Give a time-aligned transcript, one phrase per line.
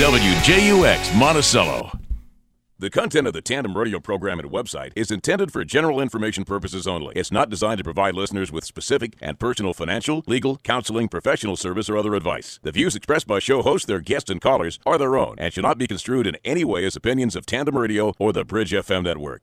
[0.00, 1.92] WJUX Monticello.
[2.78, 6.88] The content of the Tandem Radio program and website is intended for general information purposes
[6.88, 7.12] only.
[7.16, 11.90] It's not designed to provide listeners with specific and personal financial, legal, counseling, professional service,
[11.90, 12.58] or other advice.
[12.62, 15.64] The views expressed by show hosts, their guests, and callers are their own and should
[15.64, 19.04] not be construed in any way as opinions of Tandem Radio or the Bridge FM
[19.04, 19.42] network.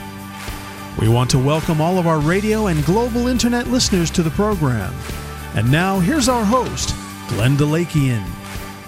[0.99, 4.93] We want to welcome all of our radio and global internet listeners to the program.
[5.55, 6.93] And now, here's our host,
[7.29, 8.23] Glenn DeLakian.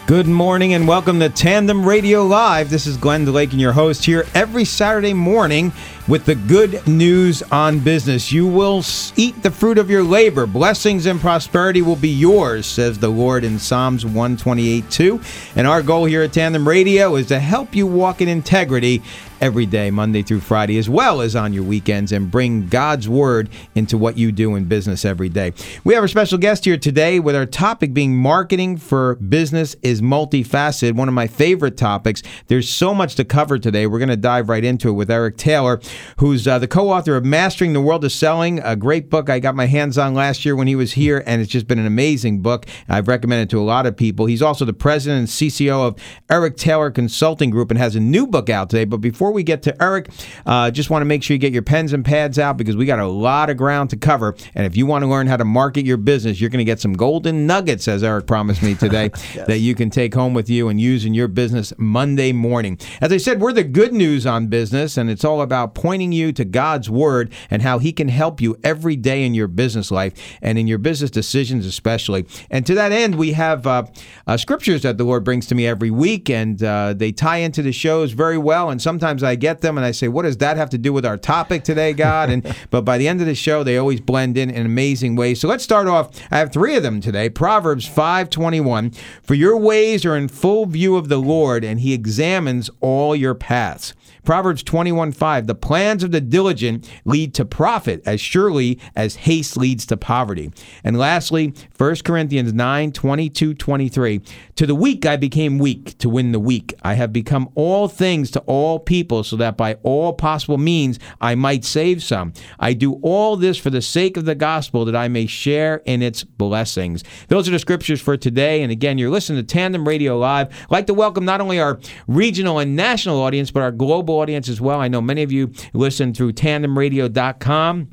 [0.06, 2.70] Good morning and welcome to Tandem Radio Live.
[2.70, 5.72] This is Glenn DeLakian, your host here every Saturday morning
[6.10, 8.30] with the good news on business.
[8.30, 8.84] You will
[9.16, 10.46] eat the fruit of your labor.
[10.46, 15.22] Blessings and prosperity will be yours, says the Lord in Psalms 128 2.
[15.56, 19.02] And our goal here at Tandem Radio is to help you walk in integrity
[19.44, 23.50] every day, Monday through Friday, as well as on your weekends, and bring God's Word
[23.76, 25.52] into what you do in business every day.
[25.84, 30.02] We have a special guest here today with our topic being marketing for business is
[30.02, 32.24] multifaceted, one of my favorite topics.
[32.48, 33.86] There's so much to cover today.
[33.86, 35.82] We're going to dive right into it with Eric Taylor,
[36.20, 39.40] who's uh, the co author of Mastering the World of Selling, a great book I
[39.40, 41.86] got my hands on last year when he was here, and it's just been an
[41.86, 42.66] amazing book.
[42.88, 44.26] I've recommended to a lot of people.
[44.26, 45.96] He's also the president and CCO of
[46.30, 48.86] Eric Taylor Consulting Group and has a new book out today.
[48.86, 50.10] But before we get to Eric,
[50.46, 52.86] uh, just want to make sure you get your pens and pads out because we
[52.86, 54.36] got a lot of ground to cover.
[54.56, 56.80] And if you want to learn how to market your business, you're going to get
[56.80, 59.48] some golden nuggets, as Eric promised me today, yes.
[59.48, 62.78] that you can take home with you and use in your business Monday morning.
[63.02, 66.32] As I said, we're the good news on business, and it's all about pointing you
[66.34, 70.14] to God's Word and how He can help you every day in your business life
[70.42, 72.26] and in your business decisions, especially.
[72.50, 73.86] And to that end, we have uh,
[74.28, 77.62] uh, scriptures that the Lord brings to me every week, and uh, they tie into
[77.62, 78.70] the shows very well.
[78.70, 81.06] And sometimes I get them and I say, what does that have to do with
[81.06, 82.30] our topic today, God?
[82.30, 85.40] And but by the end of the show, they always blend in in amazing ways.
[85.40, 86.10] So let's start off.
[86.32, 87.30] I have three of them today.
[87.30, 88.96] Proverbs 5:21.
[89.22, 93.36] For your ways are in full view of the Lord, and He examines all your
[93.36, 93.94] paths.
[94.24, 99.86] Proverbs 21:5 The plans of the diligent lead to profit as surely as haste leads
[99.88, 100.52] to poverty.
[100.84, 104.22] And lastly, 1 Corinthians 9:22 23
[104.56, 106.74] To the weak I became weak to win the weak.
[106.84, 111.36] I have become all things to all people so that by all possible means I
[111.36, 112.32] might save some.
[112.60, 116.02] I do all this for the sake of the gospel that I may share in
[116.02, 117.04] its blessings.
[117.28, 120.48] Those are the scriptures for today and again you're listening to Tandem Radio Live.
[120.48, 124.50] I'd like to welcome not only our regional and national audience but our global audience
[124.50, 124.80] as well.
[124.80, 127.90] I know many of you listen through tandemradio.com.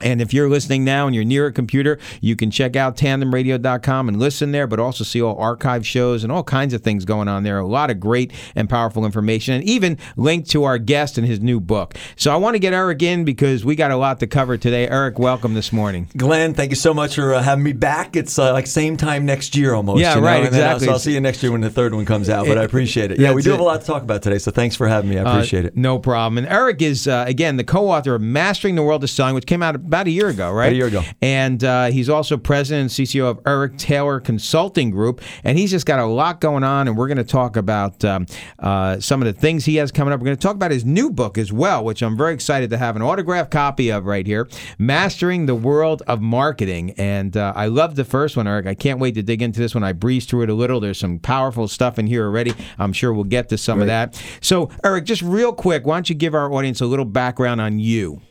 [0.00, 4.08] And if you're listening now and you're near a computer, you can check out tandemradio.com
[4.08, 7.28] and listen there, but also see all archive shows and all kinds of things going
[7.28, 7.58] on there.
[7.58, 11.40] A lot of great and powerful information, and even link to our guest and his
[11.40, 11.94] new book.
[12.16, 14.88] So I want to get Eric in because we got a lot to cover today.
[14.88, 16.08] Eric, welcome this morning.
[16.16, 18.16] Glenn, thank you so much for uh, having me back.
[18.16, 20.00] It's uh, like same time next year almost.
[20.00, 20.86] Yeah, right, exactly.
[20.86, 23.10] so I'll see you next year when the third one comes out, but I appreciate
[23.10, 23.18] it.
[23.18, 25.18] Yeah, we do have a lot to talk about today, so thanks for having me.
[25.18, 25.76] I uh, appreciate uh, it.
[25.76, 26.38] No problem.
[26.38, 29.46] And Eric is, uh, again, the co author of Mastering the World of Song, which
[29.46, 30.66] came out about a year ago, right?
[30.66, 31.02] About a year ago.
[31.20, 35.20] And uh, he's also president and CCO of Eric Taylor Consulting Group.
[35.42, 36.86] And he's just got a lot going on.
[36.86, 38.26] And we're going to talk about um,
[38.60, 40.20] uh, some of the things he has coming up.
[40.20, 42.78] We're going to talk about his new book as well, which I'm very excited to
[42.78, 44.48] have an autographed copy of right here
[44.78, 46.94] Mastering the World of Marketing.
[46.96, 48.68] And uh, I love the first one, Eric.
[48.68, 49.82] I can't wait to dig into this one.
[49.82, 50.78] I breezed through it a little.
[50.78, 52.54] There's some powerful stuff in here already.
[52.78, 53.84] I'm sure we'll get to some Great.
[53.84, 54.22] of that.
[54.40, 57.80] So, Eric, just real quick, why don't you give our audience a little background on
[57.80, 58.22] you?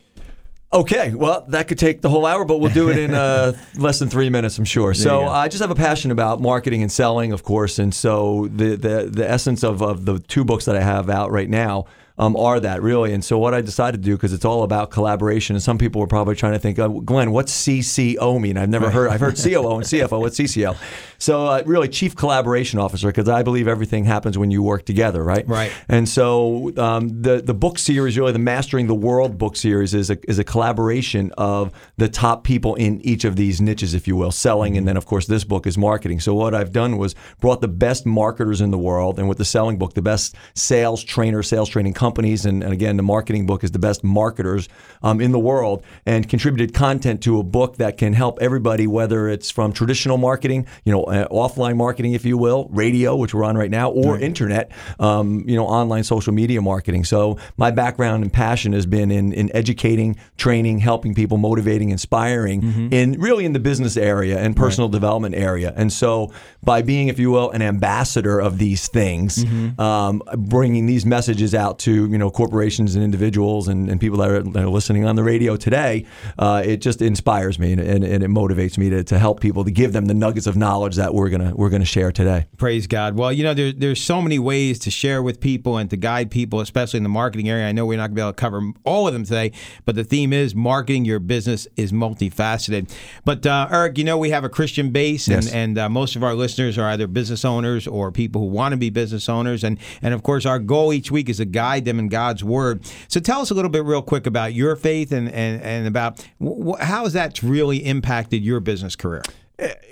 [0.72, 3.98] Okay, well, that could take the whole hour, but we'll do it in uh, less
[3.98, 4.94] than three minutes, I'm sure.
[4.94, 8.76] So I just have a passion about marketing and selling, of course, and so the
[8.76, 11.86] the, the essence of, of the two books that I have out right now
[12.20, 13.14] um, are that really.
[13.14, 16.02] And so what I decided to do because it's all about collaboration, and some people
[16.02, 18.58] were probably trying to think, oh, Glenn, what's CCO mean?
[18.58, 19.10] I've never heard.
[19.10, 20.20] I've heard COO and CFO.
[20.20, 20.76] What's CCO?
[21.18, 25.24] So uh, really, Chief Collaboration Officer, because I believe everything happens when you work together,
[25.24, 25.48] right?
[25.48, 25.72] Right.
[25.88, 30.10] And so um, the the book series, really, the Mastering the World book series, is
[30.10, 34.14] a is a collaboration of the top people in each of these niches, if you
[34.14, 36.20] will, selling, and then of course this book is marketing.
[36.20, 39.44] So what I've done was brought the best marketers in the world, and with the
[39.46, 43.62] selling book, the best sales trainer, sales training companies, and, and again, the marketing book
[43.62, 44.68] is the best marketers
[45.02, 49.28] um, in the world, and contributed content to a book that can help everybody, whether
[49.34, 53.44] it's from traditional marketing, you know, uh, offline marketing, if you will, radio, which we're
[53.50, 57.04] on right now, or internet, um, you know, online social media marketing.
[57.04, 57.20] So
[57.56, 62.58] my background and passion has been in, in educating, training, helping people, motivating, inspiring,
[62.90, 65.72] in really in the business area and personal development area.
[65.76, 69.44] And so by being, if you will, an ambassador of these things,
[69.78, 70.22] um,
[70.54, 74.42] bringing these messages out to you know corporations and individuals and, and people that are,
[74.42, 76.06] that are listening on the radio today,
[76.38, 79.64] uh, it just inspires me and, and, and it motivates me to, to help people
[79.64, 82.46] to give them the nuggets of knowledge that we're gonna we're gonna share today.
[82.56, 83.16] Praise God.
[83.16, 86.30] Well, you know, there, there's so many ways to share with people and to guide
[86.30, 87.66] people, especially in the marketing area.
[87.66, 89.52] I know we're not going to be able to cover all of them today,
[89.84, 92.90] but the theme is marketing your business is multifaceted.
[93.24, 95.52] But uh, Eric, you know, we have a Christian base, and, Yes.
[95.52, 98.76] and uh, most of our listeners are either business owners or people who want to
[98.76, 99.64] be business owners.
[99.64, 102.84] And, and of course, our goal each week is to guide them in God's Word.
[103.08, 106.20] So tell us a little bit, real quick, about your faith and, and, and about
[106.42, 109.22] wh- how has that really impacted your business career?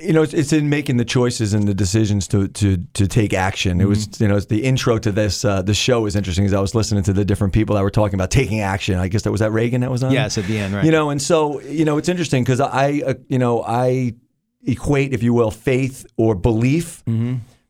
[0.01, 3.35] you know, it's, it's in making the choices and the decisions to to to take
[3.35, 3.81] action.
[3.81, 6.61] It was, you know, the intro to this uh, the show was interesting as I
[6.61, 8.99] was listening to the different people that were talking about taking action.
[8.99, 10.13] I guess that was that Reagan that was on.
[10.13, 10.85] Yes, at the end, right.
[10.85, 14.15] You know, and so you know, it's interesting because I, uh, you know, I
[14.65, 17.03] equate, if you will, faith or belief.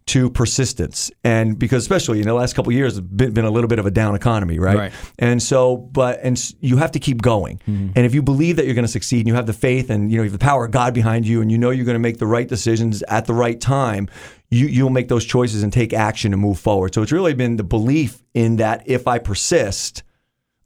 [0.08, 3.50] To persistence, and because especially in the last couple of years, it's been, been a
[3.50, 4.76] little bit of a down economy, right?
[4.76, 4.92] Right.
[5.18, 7.58] And so, but and you have to keep going.
[7.68, 7.90] Mm-hmm.
[7.94, 10.10] And if you believe that you're going to succeed, and you have the faith, and
[10.10, 11.94] you know you have the power of God behind you, and you know you're going
[11.94, 14.08] to make the right decisions at the right time,
[14.48, 16.94] you you'll make those choices and take action and move forward.
[16.94, 20.02] So it's really been the belief in that if I persist,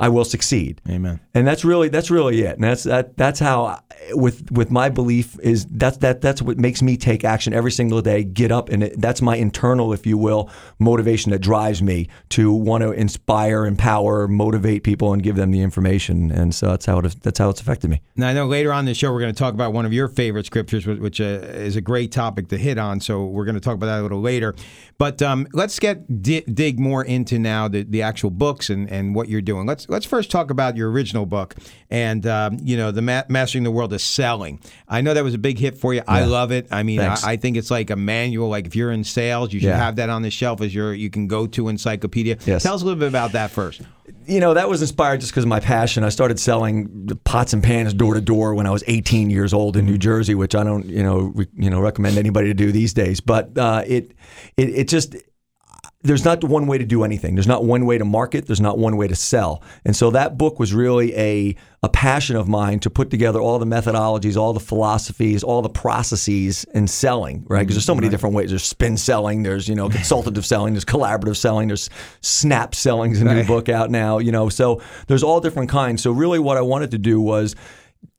[0.01, 0.81] I will succeed.
[0.89, 1.21] Amen.
[1.35, 2.57] And that's really that's really it.
[2.57, 3.81] And that's that that's how I-
[4.15, 8.03] with with my belief is that's that that's what makes me take action every single
[8.03, 12.09] day, get up and it, that's my internal if you will motivation that drives me
[12.31, 16.33] to want to inspire, empower, motivate people and give them the information.
[16.33, 18.01] And so that's how it that's how it's affected me.
[18.17, 19.93] Now, I know later on in the show we're going to talk about one of
[19.93, 22.99] your favorite scriptures, which, which uh, is a great topic to hit on.
[22.99, 24.55] So we're going to talk about that a little later.
[24.99, 29.15] But um, let's get di- dig more into now the, the actual books and, and
[29.15, 29.67] what you're doing.
[29.67, 31.55] Let's let's first talk about your original book
[31.91, 34.59] and um, you know the ma- mastering the world of selling.
[34.89, 36.03] I know that was a big hit for you.
[36.09, 36.67] I love it.
[36.73, 38.49] I mean, I, I think it's like a manual.
[38.49, 39.77] Like if you're in sales, you should Yeah.
[39.77, 42.39] have that on the shelf as your you can go to encyclopedia.
[42.45, 42.63] Yes.
[42.65, 43.83] Tell us a little bit about that first.
[44.27, 46.03] you know that was inspired just because of my passion.
[46.05, 49.77] I started selling pots and pans door to door when I was 18 years old
[49.77, 52.73] in New Jersey, which I don't you know re, you know recommend anybody to do
[52.73, 53.21] these days.
[53.21, 54.13] But uh, it,
[54.57, 55.17] it it just
[56.05, 57.35] there's not one way to do anything.
[57.37, 58.47] There's not one way to market.
[58.47, 59.63] There's not one way to sell.
[59.85, 63.59] And so that book was really a a passion of mine to put together all
[63.59, 67.61] the methodologies, all the philosophies, all the processes in selling, right?
[67.61, 68.51] Because there's so many different ways.
[68.51, 69.43] There's spin selling.
[69.45, 70.75] There's you know consultative selling.
[70.75, 71.69] There's collaborative selling.
[71.69, 71.89] There's
[72.21, 73.13] snap selling.
[73.13, 73.47] Is a new Right.
[73.47, 74.19] book out now.
[74.19, 76.03] You know, so there's all different kinds.
[76.03, 77.55] So really, what I wanted to do was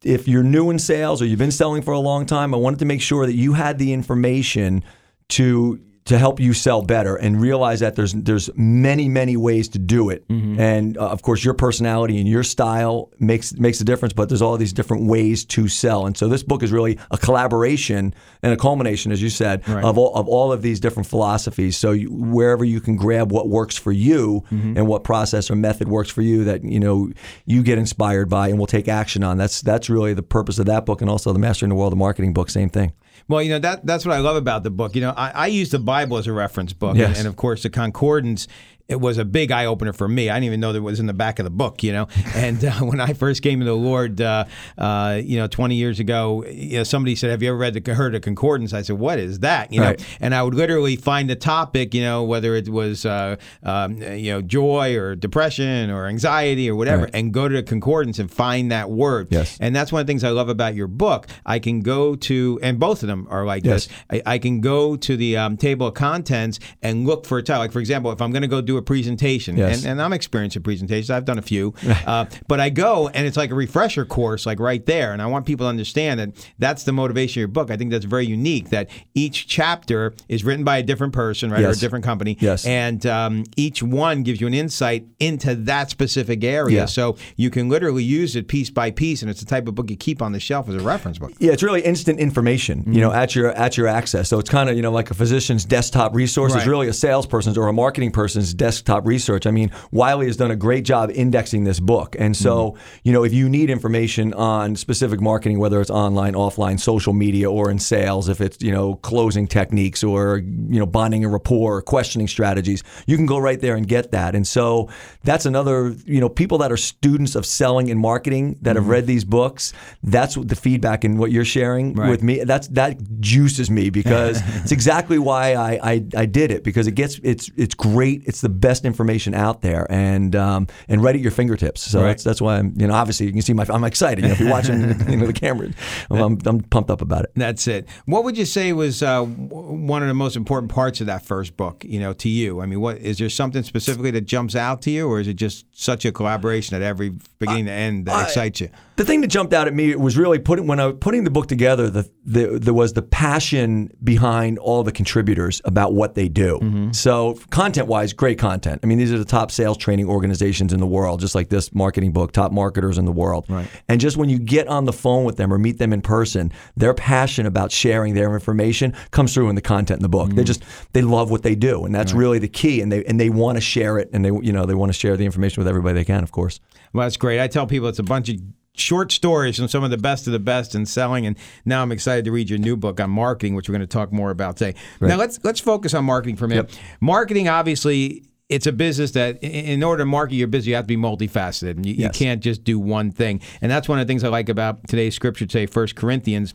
[0.03, 2.79] if you're new in sales or you've been selling for a long time, I wanted
[2.79, 4.83] to make sure that you had the information
[5.29, 9.79] to to help you sell better and realize that there's there's many many ways to
[9.79, 10.25] do it.
[10.59, 14.41] And uh, of course your personality and your style makes makes a difference but there's
[14.41, 16.05] all these different ways to sell.
[16.05, 19.97] And so this book is really a collaboration and a culmination as you said of
[19.97, 21.77] all of all of these different philosophies.
[21.77, 24.43] So you, wherever you can grab what works for you
[24.77, 27.11] and what process or method works for you that you know
[27.45, 30.65] you get inspired by and will take action on that's that's really the purpose of
[30.65, 32.91] that book and also the mastering the world of marketing book same thing
[33.27, 34.95] Well, you know that that's what I love about the book.
[34.95, 37.09] You know, I, I use the Bible as a reference book, Yes.
[37.09, 38.47] and, and of course the concordance.
[38.89, 40.29] It was a big eye opener for me.
[40.29, 42.07] I didn't even know that it was in the back of the book, you know.
[42.35, 44.43] And uh, when I first came to the Lord, uh,
[44.77, 47.93] uh, you know, 20 years ago, you know, somebody said, "Have you ever read the
[47.93, 49.95] heard of concordance?" I said, "What is that?" You know.
[50.19, 54.31] And I would literally find a topic, you know, whether it was, uh, um, you
[54.33, 57.11] know, joy or depression or anxiety or whatever, Right.
[57.15, 59.27] and go to the concordance and find that word.
[59.31, 59.57] Yes.
[59.61, 61.27] And that's one of the things I love about your book.
[61.45, 63.87] I can go to, and both of them are like Yes.
[63.87, 63.95] this.
[64.25, 67.61] I, I can go to the um, table of contents and look for a title.
[67.61, 69.83] Like, for example, if I'm going to go do do a presentation, Yes.
[69.83, 71.09] and, and I'm experienced in presentations.
[71.09, 71.73] I've done a few,
[72.05, 75.13] uh, but I go and it's like a refresher course, like right there.
[75.13, 77.69] And I want people to understand that that's the motivation of your book.
[77.71, 78.69] I think that's very unique.
[78.69, 82.65] That each chapter is written by a different person, right, or a different company, Yes.
[82.65, 86.77] and um, each one gives you an insight into that specific area.
[86.77, 86.85] Yeah.
[86.85, 89.89] So you can literally use it piece by piece, and it's the type of book
[89.89, 91.33] you keep on the shelf as a reference book.
[91.39, 94.29] Yeah, it's really instant information, you know, at your at your access.
[94.29, 96.53] So it's kind of you know like a physician's desktop resource.
[96.53, 96.67] It's Right.
[96.71, 99.45] really a salesperson's or a marketing person's desktop research.
[99.45, 102.99] I mean, Wiley has done a great job indexing this book, and so mm-hmm.
[103.03, 107.51] you know if you need information on specific marketing, whether it's online, offline, social media,
[107.51, 111.77] or in sales, if it's you know closing techniques or you know bonding a rapport,
[111.77, 114.33] or questioning strategies, you can go right there and get that.
[114.33, 114.89] And so
[115.25, 118.91] that's another you know people that are students of selling and marketing that have mm-hmm.
[118.91, 119.73] read these books.
[120.03, 122.09] That's what the feedback and what you're sharing Right.
[122.09, 122.43] with me.
[122.45, 125.93] That's that juices me because it's exactly why I, I
[126.23, 128.23] I did it because it gets it's it's great.
[128.25, 131.81] It's the best information out there and um, and right at your fingertips.
[131.81, 132.07] So Right.
[132.09, 134.21] that's that's why I'm you know obviously you can see my I'm excited.
[134.23, 135.69] You know, if you're watching you know the camera,
[136.09, 137.31] I'm, I'm pumped up about it.
[137.35, 137.87] That's it.
[138.05, 141.57] What would you say was uh, one of the most important parts of that first
[141.57, 141.83] book?
[141.87, 142.61] You know, to you.
[142.61, 145.35] I mean, what is there something specifically that jumps out to you, or is it
[145.35, 148.69] just such a collaboration at every beginning to end that excites you?
[149.03, 151.29] The thing that jumped out at me was really putting when I was putting the
[151.29, 151.89] book together.
[151.89, 156.57] The, the there was the passion behind all the contributors about what they do.
[156.59, 156.91] Mm-hmm.
[156.93, 158.79] So content wise, great content.
[158.81, 161.75] I mean, these are the top sales training organizations in the world, just like this
[161.75, 163.43] marketing book, top marketers in the world.
[163.49, 163.67] Right.
[163.89, 166.53] And just when you get on the phone with them or meet them in person,
[166.77, 170.29] their passion about sharing their information comes through in the content in the book.
[170.29, 170.37] Mm-hmm.
[170.37, 172.79] They just they love what they do, and that's really the key.
[172.79, 174.97] And they and they want to share it, and they you know they want to
[174.97, 176.61] share the information with everybody they can, of course.
[176.93, 177.41] Well, that's great.
[177.41, 178.37] I tell people it's a bunch of
[178.75, 181.91] short stories from some of the best of the best in selling, and now I'm
[181.91, 184.57] excited to read your new book on marketing, which we're going to talk more about
[184.57, 184.77] today.
[184.99, 186.79] Now let's let's focus on marketing for a minute.
[186.99, 188.25] Marketing, obviously.
[188.49, 191.71] It's a business that, in order to market your business, you have to be multifaceted.
[191.71, 193.41] And You, you can't just do one thing.
[193.61, 196.53] And that's one of the things I like about today's scripture today, First Corinthians.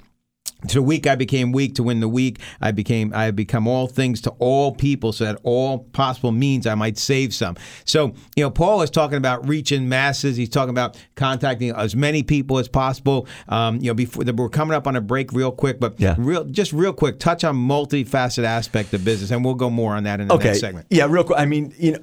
[0.67, 2.41] To the weak I became weak to win the weak.
[2.61, 6.67] I became I have become all things to all people so that all possible means
[6.67, 7.57] I might save some.
[7.85, 10.37] So, you know, Paul is talking about reaching masses.
[10.37, 13.29] He's talking about contacting as many people as possible.
[13.49, 16.17] Um, you know, before we're coming up on a break real quick, but Yeah.
[16.19, 20.03] real just real quick, touch on multifaceted aspect of business and we'll go more on
[20.05, 20.49] that in the okay.
[20.49, 20.87] next segment.
[20.91, 21.39] Yeah, real quick.
[21.39, 21.99] I mean, you know,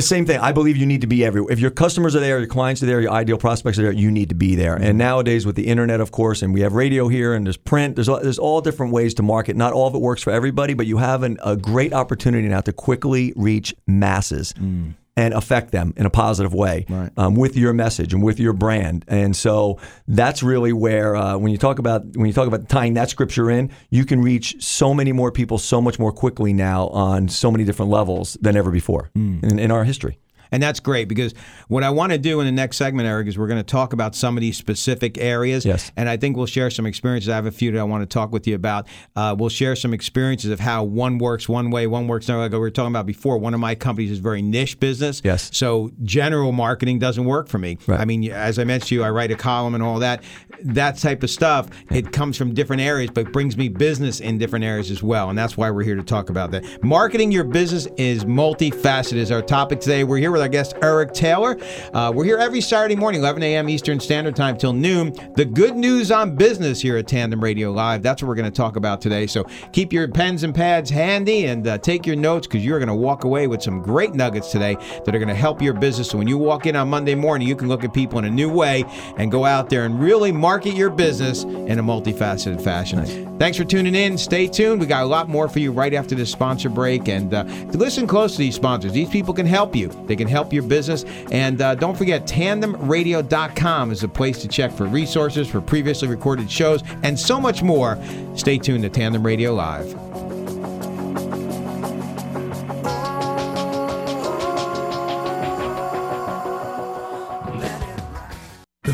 [0.00, 0.40] same thing.
[0.40, 1.52] I believe you need to be everywhere.
[1.52, 4.10] If your customers are there, your clients are there, your ideal prospects are there, you
[4.10, 4.74] need to be there.
[4.74, 7.94] And nowadays, with the internet, of course, and we have radio here, and there's print.
[7.94, 9.56] There's all, there's all different ways to market.
[9.56, 12.60] Not all of it works for everybody, but you have an, a great opportunity now
[12.62, 14.52] to quickly reach masses.
[14.54, 14.94] Mm.
[15.18, 17.10] And affect them in a positive way Right.
[17.16, 21.50] um, with your message and with your brand, and so that's really where uh, when
[21.50, 24.92] you talk about when you talk about tying that scripture in, you can reach so
[24.92, 28.70] many more people so much more quickly now on so many different levels than ever
[28.70, 30.18] before in, in our history.
[30.52, 31.34] And that's great because
[31.68, 33.92] what I want to do in the next segment, Eric, is we're going to talk
[33.92, 35.64] about some of these specific areas.
[35.64, 35.90] Yes.
[35.96, 37.28] And I think we'll share some experiences.
[37.28, 38.86] I have a few that I want to talk with you about.
[39.14, 42.44] Uh, we'll share some experiences of how one works one way, one works another.
[42.44, 45.22] Like we were talking about before, one of my companies is very niche business.
[45.24, 45.50] Yes.
[45.56, 47.78] So general marketing doesn't work for me.
[47.86, 48.00] Right.
[48.00, 50.22] I mean, as I mentioned to you, I write a column and all that.
[50.62, 54.64] That type of stuff, it comes from different areas, but brings me business in different
[54.64, 55.28] areas as well.
[55.30, 56.82] And that's why we're here to talk about that.
[56.82, 60.04] Marketing your business is multifaceted is our topic today.
[60.04, 61.58] We're here with our guest, Eric Taylor.
[61.92, 63.68] Uh, we're here every Saturday morning, 11 a.m.
[63.68, 65.12] Eastern Standard Time till noon.
[65.34, 68.02] The good news on business here at Tandem Radio Live.
[68.02, 69.26] That's what we're going to talk about today.
[69.26, 72.88] So keep your pens and pads handy and uh, take your notes because you're going
[72.88, 76.08] to walk away with some great nuggets today that are going to help your business.
[76.08, 78.30] So when you walk in on Monday morning, you can look at people in a
[78.30, 78.84] new way
[79.16, 83.36] and go out there and really market your business in a multifaceted fashion.
[83.36, 84.16] Thanks for tuning in.
[84.16, 84.80] Stay tuned.
[84.80, 87.08] We got a lot more for you right after this sponsor break.
[87.08, 88.92] And uh, listen close to these sponsors.
[88.92, 89.88] These people can help you.
[90.06, 91.04] They can help your business.
[91.32, 96.48] And uh, don't forget, tandemradio.com is a place to check for resources for previously recorded
[96.48, 97.98] shows and so much more.
[98.36, 100.05] Stay tuned to Tandem Radio Live.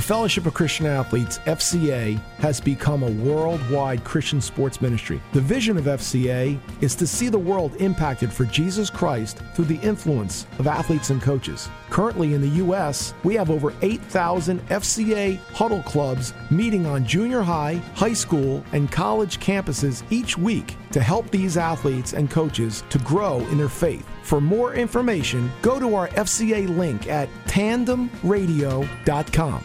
[0.03, 5.23] Fellowship of Christian Athletes, FCA, has become a worldwide Christian sports ministry.
[5.33, 9.79] The vision of FCA is to see the world impacted for Jesus Christ through the
[9.79, 11.69] influence of athletes and coaches.
[11.89, 17.75] Currently in the U.S., we have over 8,000 FCA huddle clubs meeting on junior high,
[17.95, 23.39] high school, and college campuses each week to help these athletes and coaches to grow
[23.51, 24.05] in their faith.
[24.25, 29.65] For more information, go to our FCA link at tandemradio.com.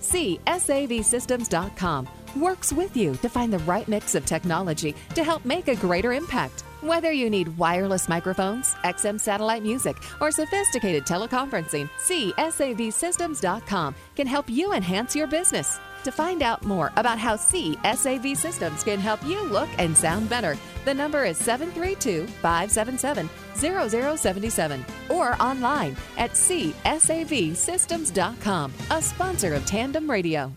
[0.00, 5.76] CSAVSystems.com works with you to find the right mix of technology to help make a
[5.76, 6.62] greater impact.
[6.80, 14.72] Whether you need wireless microphones, XM satellite music, or sophisticated teleconferencing, CSAVSystems.com can help you
[14.72, 15.78] enhance your business.
[16.04, 20.56] To find out more about how CSAV Systems can help you look and sound better,
[20.84, 30.56] the number is 732 577 0077 or online at CSAVSystems.com, a sponsor of Tandem Radio.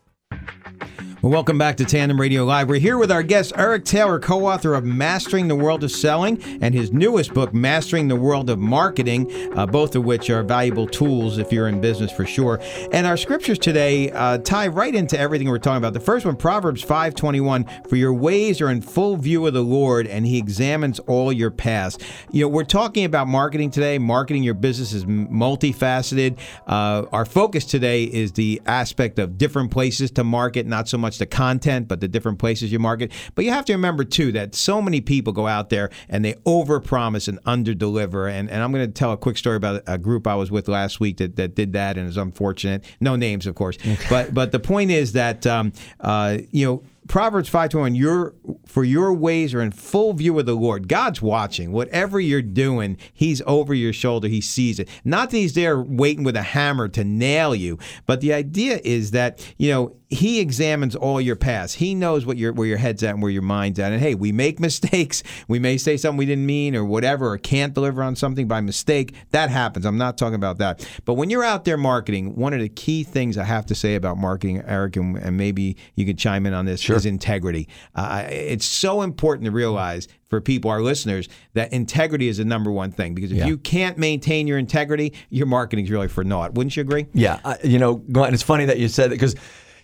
[1.21, 2.67] Well, welcome back to Tandem Radio Live.
[2.67, 6.41] We're here with our guest, Eric Taylor, co author of Mastering the World of Selling
[6.63, 10.87] and his newest book, Mastering the World of Marketing, uh, both of which are valuable
[10.87, 12.59] tools if you're in business for sure.
[12.91, 15.93] And our scriptures today uh, tie right into everything we're talking about.
[15.93, 20.07] The first one, Proverbs 5.21, For your ways are in full view of the Lord,
[20.07, 21.99] and he examines all your paths.
[22.31, 23.99] You know, we're talking about marketing today.
[23.99, 26.39] Marketing your business is multifaceted.
[26.65, 31.10] Uh, our focus today is the aspect of different places to market, not so much
[31.17, 33.11] the content, but the different places you market.
[33.35, 36.33] But you have to remember too that so many people go out there and they
[36.45, 38.31] overpromise and underdeliver.
[38.31, 40.67] And and I'm going to tell a quick story about a group I was with
[40.67, 42.83] last week that, that did that and is unfortunate.
[42.99, 43.77] No names, of course.
[44.09, 49.13] but but the point is that um, uh, you know Proverbs 5:21 your for your
[49.13, 50.87] ways are in full view of the Lord.
[50.87, 51.71] God's watching.
[51.71, 54.27] Whatever you're doing, he's over your shoulder.
[54.27, 54.87] He sees it.
[55.03, 59.11] Not that he's there waiting with a hammer to nail you, but the idea is
[59.11, 61.75] that, you know, he examines all your past.
[61.77, 63.91] He knows what your where your head's at and where your mind's at.
[63.93, 65.23] And hey, we make mistakes.
[65.47, 68.59] We may say something we didn't mean or whatever, or can't deliver on something by
[68.61, 69.15] mistake.
[69.31, 69.85] That happens.
[69.85, 70.87] I'm not talking about that.
[71.05, 73.95] But when you're out there marketing, one of the key things I have to say
[73.95, 76.97] about marketing, Eric, and, and maybe you could chime in on this, sure.
[76.97, 77.69] is integrity.
[77.95, 82.71] Uh, it's so important to realize for people, our listeners, that integrity is the number
[82.71, 83.13] one thing.
[83.13, 83.47] Because if Yeah.
[83.47, 86.53] you can't maintain your integrity, your marketing's really for naught.
[86.53, 87.07] Wouldn't you agree?
[87.13, 89.35] Yeah, I, you know, Glenn, it's funny that you said that because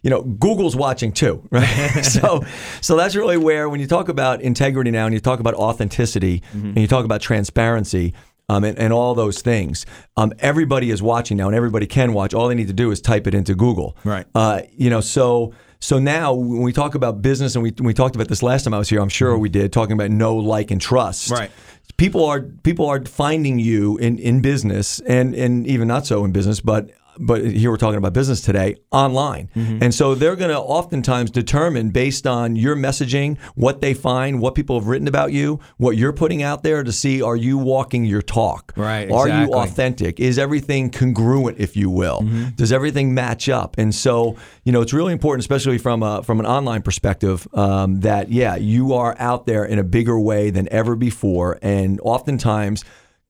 [0.01, 1.65] you know Google's watching too, right?
[2.03, 2.43] so,
[2.81, 6.43] so that's really where when you talk about integrity now, and you talk about authenticity,
[6.53, 8.13] and you talk about transparency.
[8.49, 9.85] Um, and, and all those things.
[10.15, 12.33] Um, everybody is watching now, and everybody can watch.
[12.33, 13.97] All they need to do is type it into Google.
[14.05, 14.25] Right.
[14.33, 18.15] Uh, you know, so so now when we talk about business, and we we talked
[18.15, 20.71] about this last time I was here, I'm sure we did, talking about know, like,
[20.71, 21.29] and trust.
[21.29, 21.51] Right.
[21.97, 26.31] People are people are finding you in, in business and, and even not so in
[26.31, 29.49] business, but but here we're talking about business today online.
[29.55, 34.55] And so they're going to oftentimes determine based on your messaging, what they find, what
[34.55, 38.05] people have written about you, what you're putting out there to see are you walking
[38.05, 38.73] your talk?
[38.75, 40.19] Right, Are you authentic?
[40.19, 42.21] Is everything congruent, if you will?
[42.55, 43.75] Does everything match up?
[43.77, 48.01] And so, you know, it's really important, especially from a, from an online perspective, um,
[48.01, 52.83] that yeah, you are out there in a bigger way than ever before, and oftentimes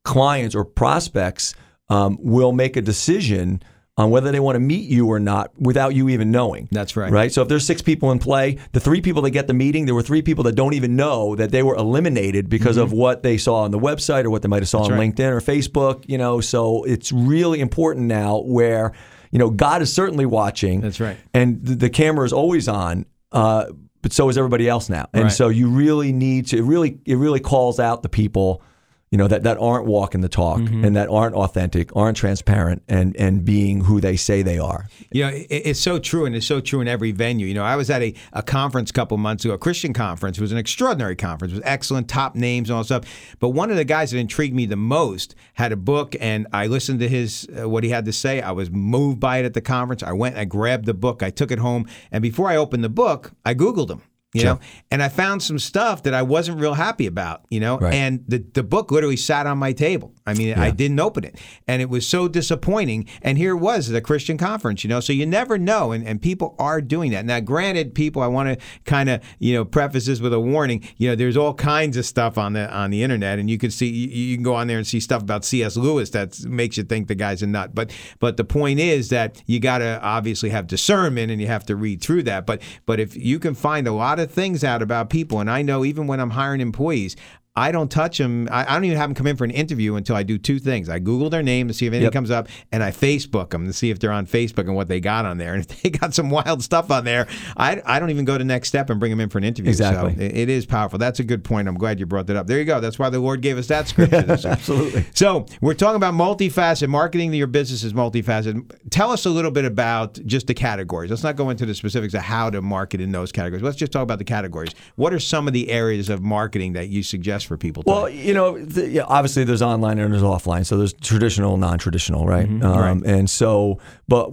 [0.03, 1.53] clients or prospects
[1.89, 3.61] um, will make a decision
[3.97, 6.67] on whether they want to meet you or not without you even knowing.
[6.71, 7.11] That's right.
[7.11, 7.31] Right.
[7.31, 9.95] So if there's six people in play, the three people that get the meeting, there
[9.95, 13.37] were three people that don't even know that they were eliminated because of what they
[13.37, 14.99] saw on the website or what they might have saw on Mm-hmm.
[14.99, 15.15] right.
[15.15, 16.03] LinkedIn or Facebook.
[16.07, 18.93] You know, so it's really important now where
[19.31, 20.81] you know God is certainly watching.
[20.81, 21.17] That's right.
[21.33, 23.05] And the, the camera is always on.
[23.31, 23.65] Uh,
[24.03, 25.31] but so is everybody else now, and Right.
[25.31, 26.57] so you really need to.
[26.57, 28.61] It really, it really calls out the people
[29.11, 30.83] you know that, that aren't walking the talk Mm-hmm.
[30.83, 34.87] and that aren't authentic, aren't transparent, and and being who they say they are.
[35.11, 37.45] You know, it, it's so true, and it's so true in every venue.
[37.47, 40.37] You know, I was at a, a conference a couple months ago, a Christian conference.
[40.37, 41.53] It was an extraordinary conference.
[41.53, 43.03] It was excellent, top names and all stuff.
[43.39, 46.67] But one of the guys that intrigued me the most had a book, and I
[46.67, 48.41] listened to his uh, what he had to say.
[48.41, 50.03] I was moved by it at the conference.
[50.03, 52.89] I went, I grabbed the book, I took it home, and before I opened the
[52.89, 54.01] book, I Googled him.
[54.37, 54.53] You Sure.
[54.55, 54.59] know,
[54.91, 57.93] and I found some stuff that I wasn't real happy about, you know, Right.
[57.93, 60.13] and the the book literally sat on my table.
[60.25, 63.05] I mean, I didn't open it, and it was so disappointing.
[63.21, 66.05] And here it was at a Christian conference, you know, so you never know, and
[66.07, 67.25] and people are doing that.
[67.25, 70.83] Now, granted, people, I want to kind of you know preface this with a warning.
[70.97, 73.71] You know, there's all kinds of stuff on the on the internet, and you can
[73.71, 75.77] see you, you can go on there and see stuff about C.S.
[75.77, 77.73] Lewis that makes you think the guy's a nut.
[77.73, 81.65] But but the point is that you got to obviously have discernment, and you have
[81.67, 82.45] to read through that.
[82.45, 85.61] But but if you can find a lot of things out about people, and I
[85.61, 87.15] know even when I'm hiring employees.
[87.57, 88.47] I don't touch them.
[88.51, 90.59] I, I don't even have them come in for an interview until I do two
[90.59, 90.89] things.
[90.89, 92.13] I Google their name to see if anything Yep.
[92.13, 94.99] comes up, and I Facebook them to see if they're on Facebook and what they
[94.99, 95.47] got on there.
[95.57, 98.43] And if they got some wild stuff on there, I, I don't even go to
[98.43, 99.69] next step and bring them in for an interview.
[99.71, 100.13] Exactly.
[100.15, 100.99] So it, it is powerful.
[100.99, 101.67] That's a good point.
[101.67, 102.45] I'm glad you brought that up.
[102.45, 102.79] There you go.
[102.79, 104.17] That's why the Lord gave us that scripture.
[104.47, 105.05] Absolutely.
[105.15, 107.33] So we're talking about multifaceted marketing.
[107.33, 108.71] Your business is multifaceted.
[108.91, 111.09] Tell us a little bit about just the categories.
[111.09, 113.63] Let's not go into the specifics of how to market in those categories.
[113.63, 114.75] Let's just talk about the categories.
[114.95, 117.83] What are some of the areas of marketing that you suggest for people?
[117.83, 120.65] To well, you know, the, yeah, obviously there's online and there's offline.
[120.65, 122.47] So there's traditional, non-traditional, right?
[122.61, 124.29] Um, And so, but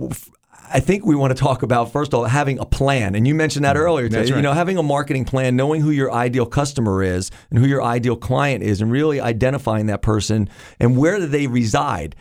[0.73, 3.35] I think we want to talk about first of all having a plan, and you
[3.35, 4.09] mentioned that earlier.
[4.09, 4.21] Ted.
[4.21, 7.67] That's You know, having a marketing plan, knowing who your ideal customer is and who
[7.67, 10.49] your ideal client is, and really identifying that person
[10.81, 12.17] and where do they reside.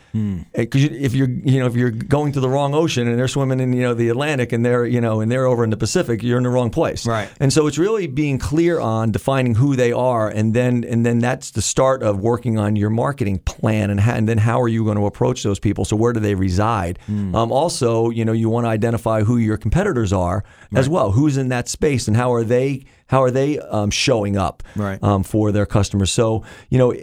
[0.54, 3.60] Because if you're, you know, if you're going to the wrong ocean and they're swimming
[3.60, 6.22] in, you know, the Atlantic and they're, you know, and they're over in the Pacific,
[6.24, 7.06] you're in the wrong place.
[7.06, 7.30] Right.
[7.40, 11.20] And so it's really being clear on defining who they are, and then and then
[11.20, 14.68] that's the start of working on your marketing plan, and, how, and then how are
[14.68, 15.86] you going to approach those people?
[15.86, 17.00] So where do they reside?
[17.06, 17.36] Hmm.
[17.36, 20.44] Um, also, you know, you want to identify who your competitors are
[20.76, 21.12] as well.
[21.12, 25.02] Who's in that space, and how are they how are they um, showing up Right.
[25.04, 26.12] um, for their customers?
[26.12, 26.94] So you know.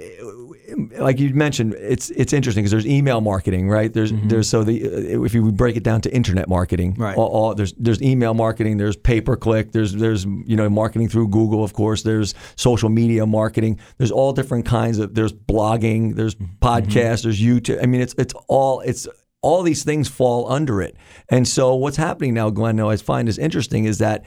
[1.00, 3.92] Like you mentioned, it's it's interesting because there's email marketing, right?
[3.92, 7.03] There's there's so the uh, if you break it down to internet marketing, Mm-hmm.
[7.03, 7.16] Right.
[7.16, 11.09] all, all- there's there's email marketing, there's pay per click, there's there's you know marketing
[11.09, 12.03] through Google, of course.
[12.05, 13.81] There's social media marketing.
[13.98, 15.12] There's all different kinds of.
[15.12, 16.14] There's blogging.
[16.14, 16.64] There's Mm-hmm.
[16.64, 17.24] podcasts.
[17.24, 17.83] There's YouTube.
[17.83, 19.09] I mean, it's it's all it's
[19.42, 20.96] all these things fall under it.
[21.29, 22.76] And so what's happening now, Glenn?
[22.76, 24.24] Now I find is interesting is that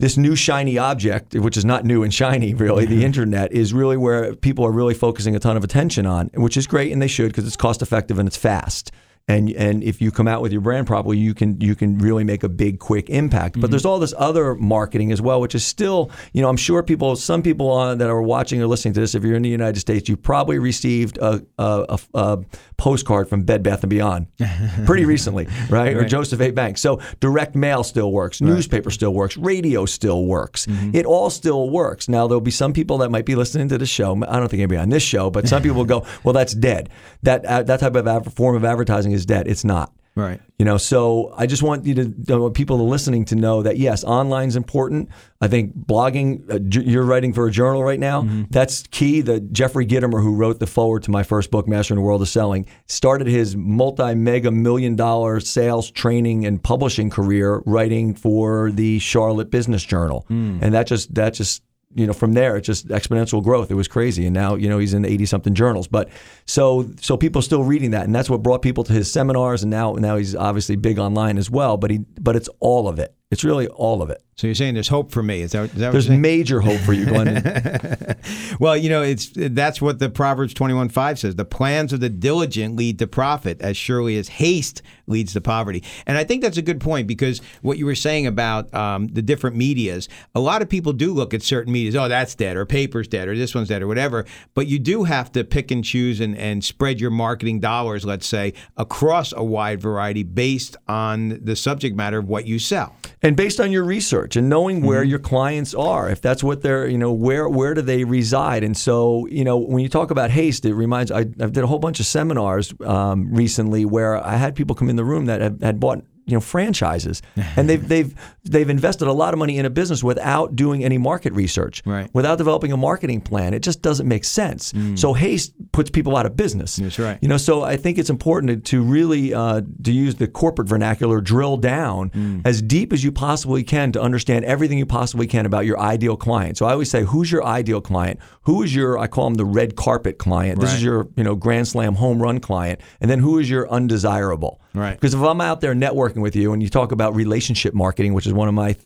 [0.00, 3.96] this new shiny object, which is not new and shiny, really, the internet is really
[3.96, 7.08] where people are really focusing a ton of attention on, which is great, and they
[7.08, 8.92] should because it's cost effective and it's fast.
[9.28, 12.24] And and if you come out with your brand properly, you can you can really
[12.24, 13.60] make a big, quick impact.
[13.60, 16.82] But there's all this other marketing as well, which is still, you know, I'm sure
[16.82, 19.48] people, some people on that are watching or listening to this, if you're in the
[19.50, 22.38] United States, you probably received a, a, a, a
[22.78, 24.28] postcard from Bed Bath and Beyond
[24.86, 25.94] pretty recently, right?
[25.94, 26.50] Or Joseph A.
[26.50, 26.80] Banks.
[26.80, 30.66] So direct mail still works, newspaper still works, radio still works.
[30.94, 32.08] It all still works.
[32.08, 34.12] Now there'll be some people that might be listening to the show.
[34.26, 36.88] I don't think anybody on this show, but some people will go, "Well, that's dead.
[37.24, 39.92] That uh, that type of adver- form of advertising is dead." It's not.
[40.14, 40.40] Right.
[40.58, 44.02] You know, so I just want you to uh, people listening to know that yes,
[44.02, 45.10] online's important.
[45.40, 46.52] I think blogging.
[46.52, 48.26] Uh, j- you're writing for a journal right now.
[48.50, 49.20] That's key.
[49.20, 52.28] The Jeffrey Gitomer, who wrote the foreword to my first book, Mastering the World of
[52.28, 59.52] Selling, started his multi-mega million dollar sales training and publishing career writing for the Charlotte
[59.52, 61.62] Business Journal, and that just that just
[61.98, 63.70] you know, from there, it's just exponential growth.
[63.70, 65.88] It was crazy, and now you know he's in eighty something journals.
[65.88, 66.08] But
[66.46, 69.62] so so people are still reading that, and that's what brought people to his seminars.
[69.62, 71.76] And now now he's obviously big online as well.
[71.76, 73.14] But he but it's all of it.
[73.30, 74.22] It's really all of it.
[74.36, 75.42] So you're saying there's hope for me?
[75.42, 78.16] Is that, is that There's major hope for you, Glenn.
[78.60, 81.36] Well, you know, it's that's what the Proverbs 21:5 says.
[81.36, 85.82] The plans of the diligent lead to profit as surely as haste leads to poverty.
[86.06, 89.22] And I think that's a good point because what you were saying about um, the
[89.22, 92.66] different medias, a lot of people do look at certain medias, oh, that's dead, or
[92.66, 94.24] paper's dead, or this one's dead, or whatever.
[94.54, 98.26] But you do have to pick and choose and, and spread your marketing dollars, let's
[98.26, 102.96] say, across a wide variety based on the subject matter of what you sell.
[103.22, 106.86] and based on your research and knowing where your clients are if that's what they're
[106.86, 110.30] you know where where do they reside and so you know when you talk about
[110.30, 114.36] haste it reminds i, I did a whole bunch of seminars um, recently where i
[114.36, 117.22] had people come in the room that had, had bought you know franchises.
[117.56, 120.98] And they've they've they've invested a lot of money in a business without doing any
[120.98, 122.10] market research Right.
[122.14, 123.54] without developing a marketing plan.
[123.54, 124.74] It just doesn't make sense.
[124.96, 126.76] So haste puts people out of business.
[126.76, 127.18] That's right.
[127.22, 130.68] you know so i think it's important to, to really uh, to use the corporate
[130.68, 132.42] vernacular drill down Mm.
[132.44, 136.16] as deep as you possibly can to understand everything you possibly can about your ideal
[136.16, 136.56] client.
[136.58, 138.18] So i always say who's your ideal client?
[138.42, 140.60] Who is your i call them the red carpet client?
[140.60, 142.80] This is your you know grand slam home run client.
[143.00, 144.94] And then who is your undesirable Right.
[144.94, 148.26] because if i'm out there networking with you and you talk about relationship marketing which
[148.26, 148.76] is one of my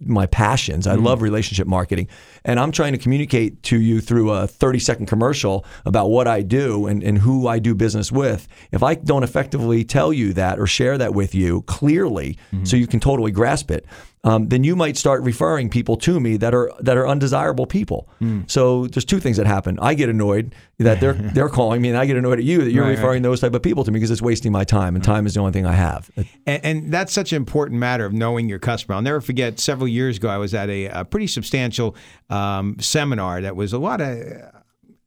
[0.00, 0.86] my passions.
[0.86, 1.04] I mm-hmm.
[1.04, 2.08] love relationship marketing.
[2.44, 6.42] And I'm trying to communicate to you through a 30 second commercial about what I
[6.42, 8.48] do and, and who I do business with.
[8.72, 12.64] If I don't effectively tell you that or share that with you clearly mm-hmm.
[12.64, 13.84] so you can totally grasp it,
[14.22, 18.08] um, then you might start referring people to me that are that are undesirable people.
[18.18, 18.42] Hmm.
[18.46, 19.78] So there's two things that happen.
[19.80, 22.70] I get annoyed that they're they're calling me, and I get annoyed at you that
[22.70, 25.02] you're Right, referring those type of people to me because it's wasting my time, and
[25.02, 26.10] time is the only thing I have.
[26.46, 28.94] And, and that's such an important matter of knowing your customer.
[28.94, 31.96] I'll never forget several years ago, I was at a, a pretty substantial
[32.28, 34.18] um, seminar that was a lot of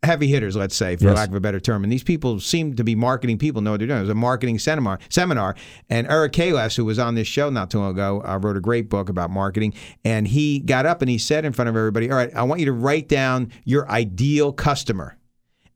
[0.04, 1.16] heavy hitters, let's say, for Yes.
[1.16, 1.84] lack of a better term.
[1.84, 4.00] And these people seem to be marketing people, know what they're doing.
[4.00, 5.00] It was a marketing seminar.
[5.10, 5.56] Seminar,
[5.90, 8.62] and Eric Kales, who was on this show not too long ago, uh, wrote a
[8.62, 9.74] great book about marketing.
[10.04, 12.60] And he got up and he said in front of everybody, "All right, I want
[12.60, 15.18] you to write down your ideal customer."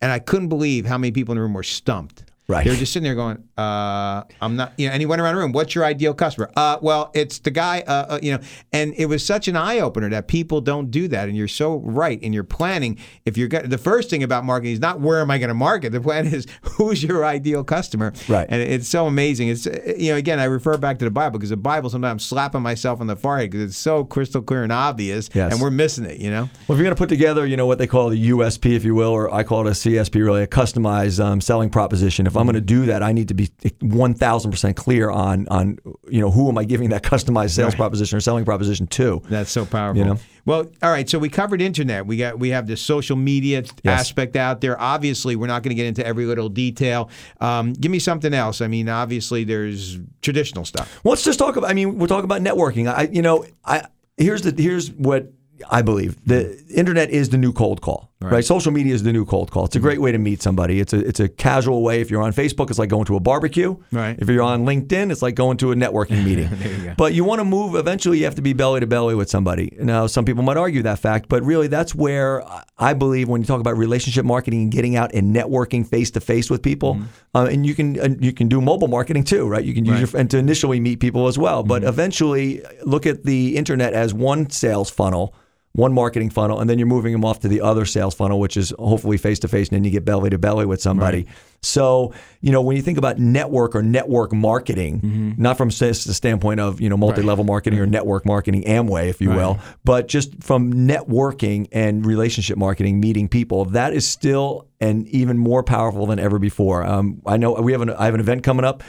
[0.02, 2.24] And I couldn't believe how many people in the room were stumped.
[2.50, 2.64] Right.
[2.64, 5.36] They were just sitting there going, uh, I'm not, you know, and he went around
[5.36, 6.50] the room, what's your ideal customer?
[6.56, 8.40] Uh, well, it's the guy, uh, uh, you know,
[8.72, 11.28] and it was such an eye opener that people don't do that.
[11.28, 13.00] And you're so right in your planning.
[13.26, 15.92] If you're, the first thing about marketing is not where am I going to market?
[15.92, 18.14] The plan is who's your ideal customer?
[18.30, 18.48] Right.
[18.50, 19.50] And it's so amazing.
[19.50, 22.12] It's, uh, you know, again, I refer back to the Bible because the Bible sometimes
[22.12, 25.30] I'm slapping myself on the forehead because it's so crystal clear and obvious.
[25.34, 25.52] Yes.
[25.52, 26.50] And we're missing it, you know?
[26.68, 28.86] Well, if you're going to put together, you know, what they call the USP, if
[28.86, 32.26] you will, or I call it a CSP, really a customized um, selling proposition.
[32.26, 36.22] If I'm going to do that, I need to be 1,000% clear on, on, you
[36.22, 39.22] know, who am I giving that customized sales proposition or selling proposition to?
[39.30, 40.00] That's so powerful.
[40.00, 40.20] You know?
[40.46, 41.10] Well, all right.
[41.10, 42.06] So we covered internet.
[42.06, 44.80] We got we have the social media aspect out there.
[44.80, 47.10] Obviously, we're not going to get into every little detail.
[47.42, 48.62] Um, give me something else.
[48.62, 51.02] I mean, obviously, there's traditional stuff.
[51.04, 51.70] Well, let's just talk about.
[51.70, 52.88] I mean, we're talking about networking.
[52.88, 55.34] I, you know, I here's the here's what
[55.70, 56.16] I believe.
[56.26, 58.10] The internet is the new cold call.
[58.20, 58.44] Right.
[58.44, 59.66] Social media is the new cold call.
[59.66, 60.80] It's a great way to meet somebody.
[60.80, 62.02] It's a it's a casual way.
[62.02, 63.76] If you're on Facebook, it's like going to a barbecue.
[63.92, 64.18] Right.
[64.18, 66.50] If you're on LinkedIn, it's like going to a networking meeting.
[66.98, 67.76] But you want to move.
[67.76, 69.78] Eventually, you have to be belly to belly with somebody.
[69.80, 72.44] Now, some people might argue that fact, but really, that's where
[72.80, 76.20] I believe when you talk about relationship marketing and getting out and networking face to
[76.20, 77.00] face with people,
[77.36, 79.64] uh, and you can and you can do mobile marketing too, right?
[79.64, 83.26] You can use your and to initially meet people as well, but eventually look at
[83.26, 85.36] the internet as one sales funnel
[85.78, 88.58] one marketing funnel, and then you're moving them off to the other sales funnel, which
[88.58, 91.28] is hopefully face to face, and then you get belly to belly with somebody.
[91.62, 96.60] So, you know, when you think about network or network marketing, not from the standpoint
[96.60, 100.74] of you know multi-level marketing or network marketing, Amway, if you will, but just from
[100.74, 106.40] networking and relationship marketing, meeting people, that is still and even more powerful than ever
[106.40, 106.84] before.
[106.84, 108.84] Um, I know we have an I have an event coming up.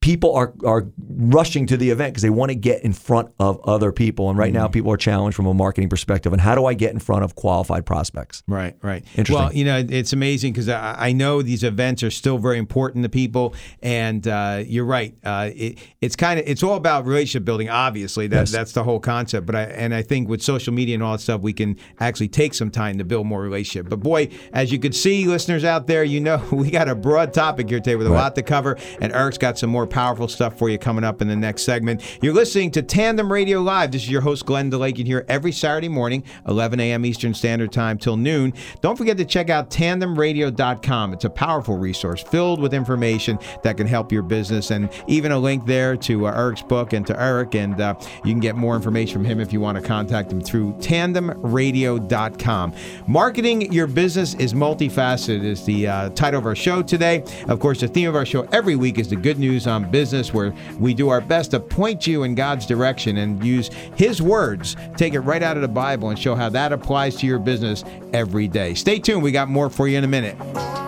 [0.00, 3.60] People are are rushing to the event because they want to get in front of
[3.64, 4.30] other people.
[4.30, 6.32] And right now, people are challenged from a marketing perspective.
[6.32, 8.42] And how do I get in front of qualified prospects?
[8.46, 9.04] Right, right.
[9.16, 9.34] Interesting.
[9.34, 13.02] Well, you know, it's amazing because I, I know these events are still very important
[13.02, 15.16] to people, and uh, you're right.
[15.24, 17.68] Uh, it, it's kind of it's all about relationship building.
[17.68, 18.52] Obviously, that Yes.
[18.52, 19.46] that's the whole concept.
[19.46, 22.28] But I and I think with social media and all that stuff, we can actually
[22.28, 23.90] take some time to build more relationship.
[23.90, 27.34] But boy, as you could see, listeners out there, you know we got a broad
[27.34, 30.58] topic here today with a lot to cover, and Eric's got some more powerful stuff
[30.58, 32.02] for you coming up in the next segment.
[32.22, 33.92] You're listening to Tandem Radio Live.
[33.92, 37.04] This is your host Glenn DeLake, here every Saturday morning, 11 a.m.
[37.04, 38.52] Eastern Standard Time till noon.
[38.80, 41.12] Don't forget to check out tandemradio.com.
[41.12, 45.38] It's a powerful resource filled with information that can help your business, and even a
[45.38, 47.54] link there to uh, Eric's book and to Eric.
[47.54, 50.40] And uh, you can get more information from him if you want to contact him
[50.40, 52.74] through tandemradio.com.
[53.06, 57.24] Marketing your business is multifaceted is the uh, title of our show today.
[57.48, 60.32] Of course, the theme of our show every week is the good news on business,
[60.32, 64.76] where we do our best to point you in God's direction and use His words,
[64.96, 67.84] take it right out of the Bible, and show how that applies to your business
[68.12, 68.74] every day.
[68.74, 69.22] Stay tuned.
[69.22, 70.87] We got more for you in a minute.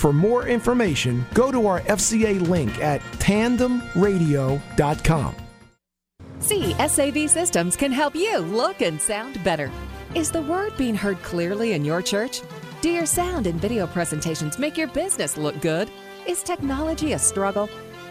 [0.00, 5.34] For more information, go to our FCA link at tandemradio.com.
[6.38, 9.70] CSAV Systems can help you look and sound better.
[10.14, 12.40] Is the word being heard clearly in your church?
[12.80, 15.90] Do your sound and video presentations make your business look good?
[16.26, 17.68] Is technology a struggle?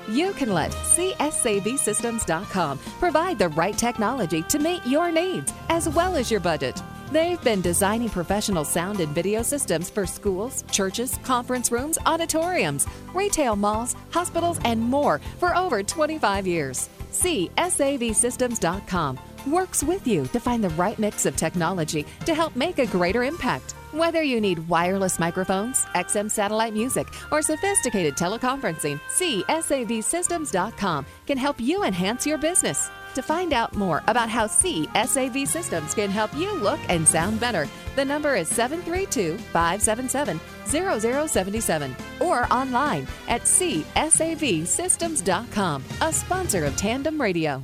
[0.08, 6.30] You can let CSAVSystems.com provide the right technology to meet your needs as well as
[6.30, 6.80] your budget.
[7.12, 13.56] They've been designing professional sound and video systems for schools, churches, conference rooms, auditoriums, retail
[13.56, 16.88] malls, hospitals, and more for over 25 years.
[17.12, 22.86] CSAVSystems.com works with you to find the right mix of technology to help make a
[22.86, 23.72] greater impact.
[23.92, 31.84] Whether you need wireless microphones, XM satellite music, or sophisticated teleconferencing, CSAVSystems.com can help you
[31.84, 32.92] enhance your business.
[33.16, 37.68] To find out more about how CSAV Systems can help you look and sound better,
[37.96, 47.64] the number is 732 577 0077 or online at CSAVSystems.com, a sponsor of Tandem Radio.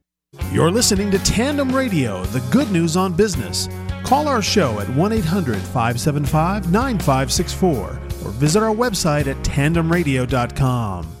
[0.51, 3.69] You're listening to Tandem Radio, the good news on business.
[4.03, 7.79] Call our show at 1 800 575 9564
[8.25, 11.20] or visit our website at tandemradio.com.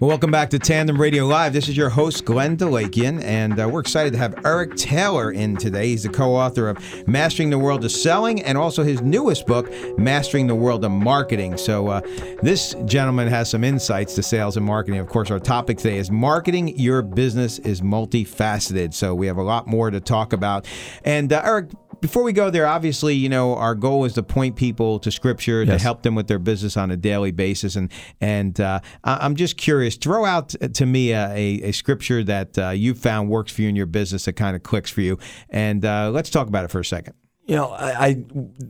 [0.00, 1.52] Welcome back to Tandem Radio Live.
[1.52, 5.58] This is your host, Glenn Delakian, and uh, we're excited to have Eric Taylor in
[5.58, 5.88] today.
[5.88, 9.70] He's the co author of Mastering the World of Selling and also his newest book,
[9.98, 11.58] Mastering the World of Marketing.
[11.58, 12.00] So, uh,
[12.40, 15.00] this gentleman has some insights to sales and marketing.
[15.00, 18.94] Of course, our topic today is marketing your business is multifaceted.
[18.94, 20.66] So, we have a lot more to talk about.
[21.04, 24.56] And, uh, Eric, before we go there, obviously, you know, our goal is to point
[24.56, 25.76] people to Scripture Yes.
[25.76, 27.76] to help them with their business on a daily basis.
[27.76, 32.58] And and uh, I'm just curious, throw out to me a, a, a Scripture that
[32.58, 35.18] uh, you found works for you in your business that kind of clicks for you.
[35.48, 37.14] And uh, let's talk about it for a second.
[37.46, 38.22] You know, I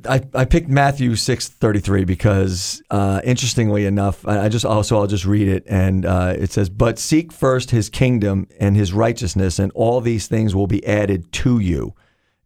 [0.08, 4.96] I, I, picked Matthew six thirty three because uh, interestingly enough, I, I just also
[4.96, 8.94] I'll just read it and uh, it says, "But seek first His kingdom and His
[8.94, 11.94] righteousness, and all these things will be added to you."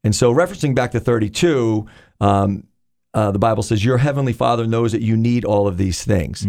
[0.04, 1.86] And so, referencing back to thirty two,
[2.20, 2.66] um,
[3.14, 6.46] uh, the Bible says, "Your heavenly Father knows that you need all of these things."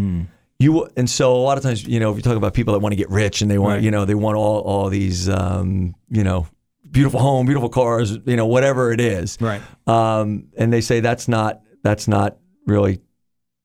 [0.58, 2.72] You will- and so a lot of times, you know, if you talk about people
[2.72, 3.82] that want to get rich and they want, Right.
[3.82, 6.46] you know, they want all all these, um, you know,
[6.90, 9.60] beautiful home, beautiful cars, you know, whatever it is, Right.
[9.86, 13.00] um, and they say that's not that's not really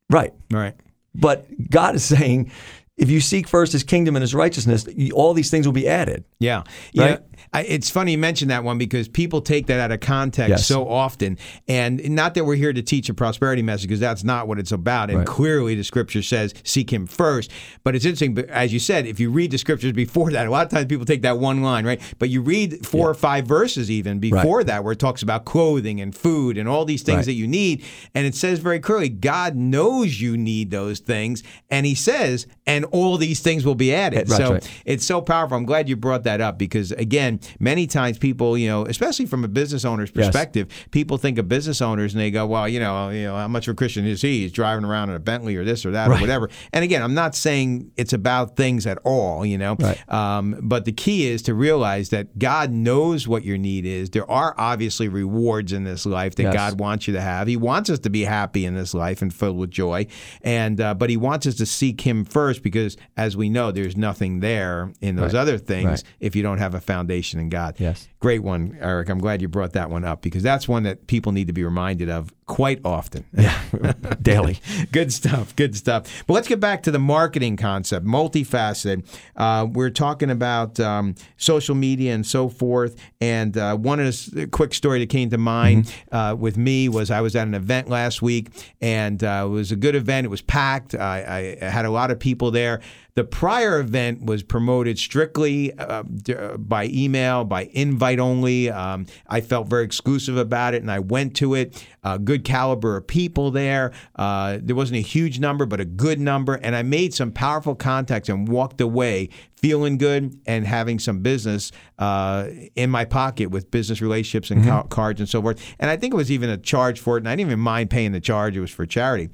[0.10, 0.34] right.
[0.51, 0.75] Right.
[1.15, 2.51] But God is saying,
[2.97, 6.24] if you seek first His kingdom and His righteousness, all these things will be added.
[6.39, 6.63] Yeah.
[6.95, 7.11] Right?
[7.11, 7.18] know,
[7.54, 10.66] I, it's funny you mention that one because people take that out of context Yes.
[10.66, 11.38] so often.
[11.68, 14.72] And not that we're here to teach a prosperity message because that's not what it's
[14.72, 15.10] about.
[15.10, 15.28] And Right.
[15.28, 17.52] clearly the scripture says seek him first.
[17.84, 20.49] But it's interesting, but as you said, if you read the scriptures before that, a
[20.49, 21.99] lot of times people take that one line, right?
[22.20, 25.99] But you read four or five verses even before that where it talks about clothing
[25.99, 27.26] and food and all these things Right.
[27.26, 27.84] that you need.
[28.16, 31.43] And it says very clearly, God knows you need those things.
[31.70, 34.30] And he says, and all these things will be added.
[34.30, 34.70] So right.
[34.86, 35.58] it's so powerful.
[35.58, 39.44] I'm glad you brought that up because again, many times people, you know, especially from
[39.44, 40.28] a business owner's Yes.
[40.28, 43.48] perspective, people think of business owners and they go, well, you know, you know, how
[43.48, 44.42] much of a Christian is he?
[44.42, 46.50] He's driving around in a Bentley or this or that or whatever.
[46.74, 49.76] And again, I'm not saying it's about things at all, you know.
[49.80, 50.10] Right.
[50.12, 54.10] Um, but the key is to realize that God knows what your need is.
[54.10, 56.54] There are obviously rewards in this life that Yes.
[56.54, 57.48] God wants you to have.
[57.48, 60.08] He wants us to be happy in this life and filled with joy.
[60.42, 63.96] And uh, but He wants us to seek Him first because, as we know, there's
[63.96, 65.39] nothing there in those Right.
[65.42, 66.04] other things Right.
[66.20, 67.75] if you don't have a foundation in God.
[67.79, 68.07] Yes.
[68.19, 69.09] Great one, Eric.
[69.09, 71.63] I'm glad you brought that one up because that's one that people need to be
[71.63, 73.25] reminded of quite often.
[74.21, 74.59] Daily.
[74.91, 75.55] good stuff.
[75.55, 76.23] Good stuff.
[76.27, 79.07] But let's get back to the marketing concept, multifaceted.
[79.38, 82.95] Uh, we're talking about um, social media and so forth.
[83.21, 87.09] And uh, one of the quick story that came to mind uh, with me was
[87.09, 88.49] I was at an event last week,
[88.82, 90.25] and uh, it was a good event.
[90.25, 90.93] It was packed.
[90.93, 92.82] I, I had a lot of people there.
[93.22, 96.01] The prior event was promoted strictly uh,
[96.36, 98.72] uh, by email, by invite only.
[98.72, 101.86] Um, I felt very exclusive about it, and I went to it.
[102.01, 103.91] A good caliber of people there.
[104.15, 107.76] Uh, there wasn't a huge number, but a good number, and I made some powerful
[107.76, 113.69] contacts and walked away feeling good and having some business uh, in my pocket with
[113.69, 115.63] business relationships and ca- cards and so forth.
[115.78, 117.91] And I think it was even a charge for it, and I didn't even mind
[117.91, 118.57] paying the charge.
[118.57, 119.30] It was for charity.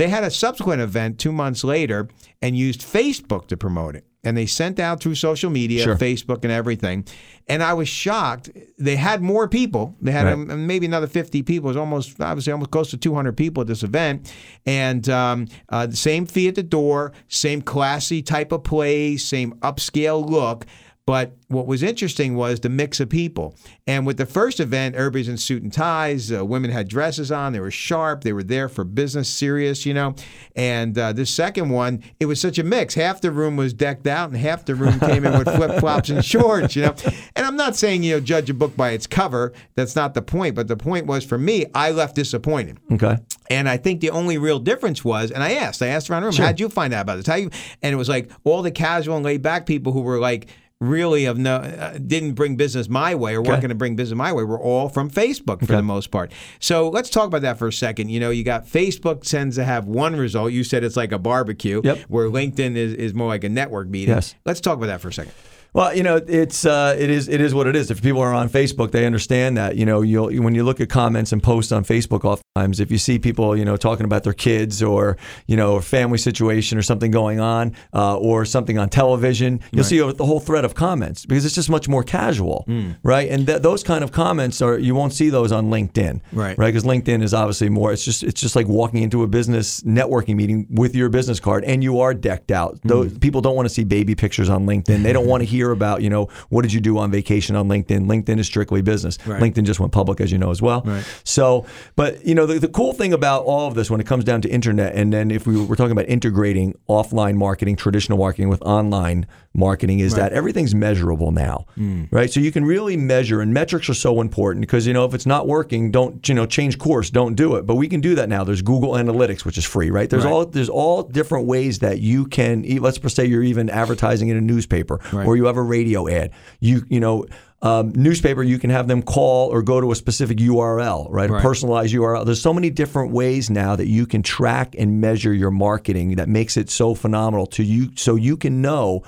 [0.00, 2.08] They had a subsequent event two months later
[2.40, 4.06] and used Facebook to promote it.
[4.24, 5.94] And they sent out through social media, Sure.
[5.94, 7.04] Facebook, and everything.
[7.48, 8.48] And I was shocked.
[8.78, 9.94] They had more people.
[10.00, 10.32] They had Right.
[10.32, 11.68] um, maybe another 50 people.
[11.68, 14.32] It was almost, obviously, almost close to 200 people at this event.
[14.64, 19.52] And um, uh, the same fee at the door, same classy type of place, same
[19.60, 20.64] upscale look.
[21.10, 23.56] But what was interesting was the mix of people.
[23.84, 26.30] And with the first event, everybody's in suit and ties.
[26.30, 27.52] Uh, women had dresses on.
[27.52, 28.22] They were sharp.
[28.22, 30.14] They were there for business, serious, you know.
[30.54, 32.94] And uh, the second one, it was such a mix.
[32.94, 36.10] Half the room was decked out, and half the room came in with flip flops
[36.10, 36.94] and shorts, you know.
[37.34, 39.52] And I'm not saying you know judge a book by its cover.
[39.74, 40.54] That's not the point.
[40.54, 42.78] But the point was for me, I left disappointed.
[42.92, 43.18] Okay.
[43.50, 46.26] And I think the only real difference was, and I asked, I asked around the
[46.26, 46.44] room, Sure.
[46.46, 47.26] how'd you find out about this?
[47.26, 47.50] How you?
[47.82, 50.46] And it was like all the casual and laid back people who were like
[50.80, 54.16] really of no uh, didn't bring business my way or weren't going to bring business
[54.16, 56.32] my way were all from Facebook for the most part.
[56.58, 58.08] So let's talk about that for a second.
[58.08, 60.52] You know, you got Facebook tends to have one result.
[60.52, 61.98] You said it's like a barbecue, Yep.
[62.08, 64.14] where LinkedIn is, is more like a network meeting.
[64.14, 64.34] Yes.
[64.46, 65.32] Let's talk about that for a second.
[65.72, 67.90] Well, you know, it's uh, it is it is what it is.
[67.90, 69.76] If people are on Facebook, they understand that.
[69.76, 72.98] You know, you'll when you look at comments and posts on Facebook, oftentimes if you
[72.98, 75.16] see people, you know, talking about their kids or
[75.46, 79.84] you know, a family situation or something going on, uh, or something on television, you'll
[79.84, 82.90] see the whole thread of comments because it's just much more casual, Hmm.
[83.02, 83.28] right?
[83.30, 86.58] And th- those kind of comments are you won't see those on LinkedIn, Right.
[86.58, 87.92] Right, because LinkedIn is obviously more.
[87.92, 91.62] It's just it's just like walking into a business networking meeting with your business card,
[91.64, 92.78] and you are decked out.
[92.84, 95.02] Those people don't want to see baby pictures on LinkedIn.
[95.04, 97.68] They don't want to hear about you know what did you do on vacation on
[97.68, 98.06] LinkedIn.
[98.06, 99.18] LinkedIn is strictly business.
[99.26, 99.42] Right.
[99.42, 100.82] LinkedIn just went public, as you know as well.
[100.84, 101.04] Right.
[101.24, 104.24] So, but you know the, the cool thing about all of this when it comes
[104.24, 108.48] down to internet, and then if we were talking about integrating offline marketing, traditional marketing
[108.48, 111.66] with online marketing, is that everything's measurable now,
[112.12, 112.30] right?
[112.32, 115.26] So you can really measure, and metrics are so important because you know if it's
[115.26, 117.66] not working, don't you know change course, don't do it.
[117.66, 118.44] But we can do that now.
[118.44, 120.08] There's Google Analytics, which is free, right?
[120.08, 120.32] There's Right.
[120.32, 122.62] all there's all different ways that you can.
[122.80, 126.30] Let's say you're even advertising in a newspaper, or you have a radio ad.
[126.60, 127.26] You you know.
[127.62, 131.28] Um, newspaper, you can have them call or go to a specific URL, right?
[131.28, 131.42] A Right.
[131.42, 132.24] personalized URL.
[132.24, 136.26] There's so many different ways now that you can track and measure your marketing that
[136.26, 139.02] makes it so phenomenal to you, so you can know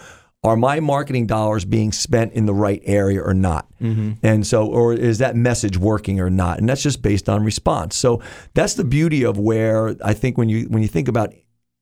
[0.45, 3.67] are my marketing dollars being spent in the right area or not?
[3.81, 4.13] Mm-hmm.
[4.23, 6.59] And so, or is that message working or not?
[6.59, 7.95] And that's just based on response.
[7.97, 8.21] So
[8.55, 11.33] that's the beauty of where I think when you when you think about,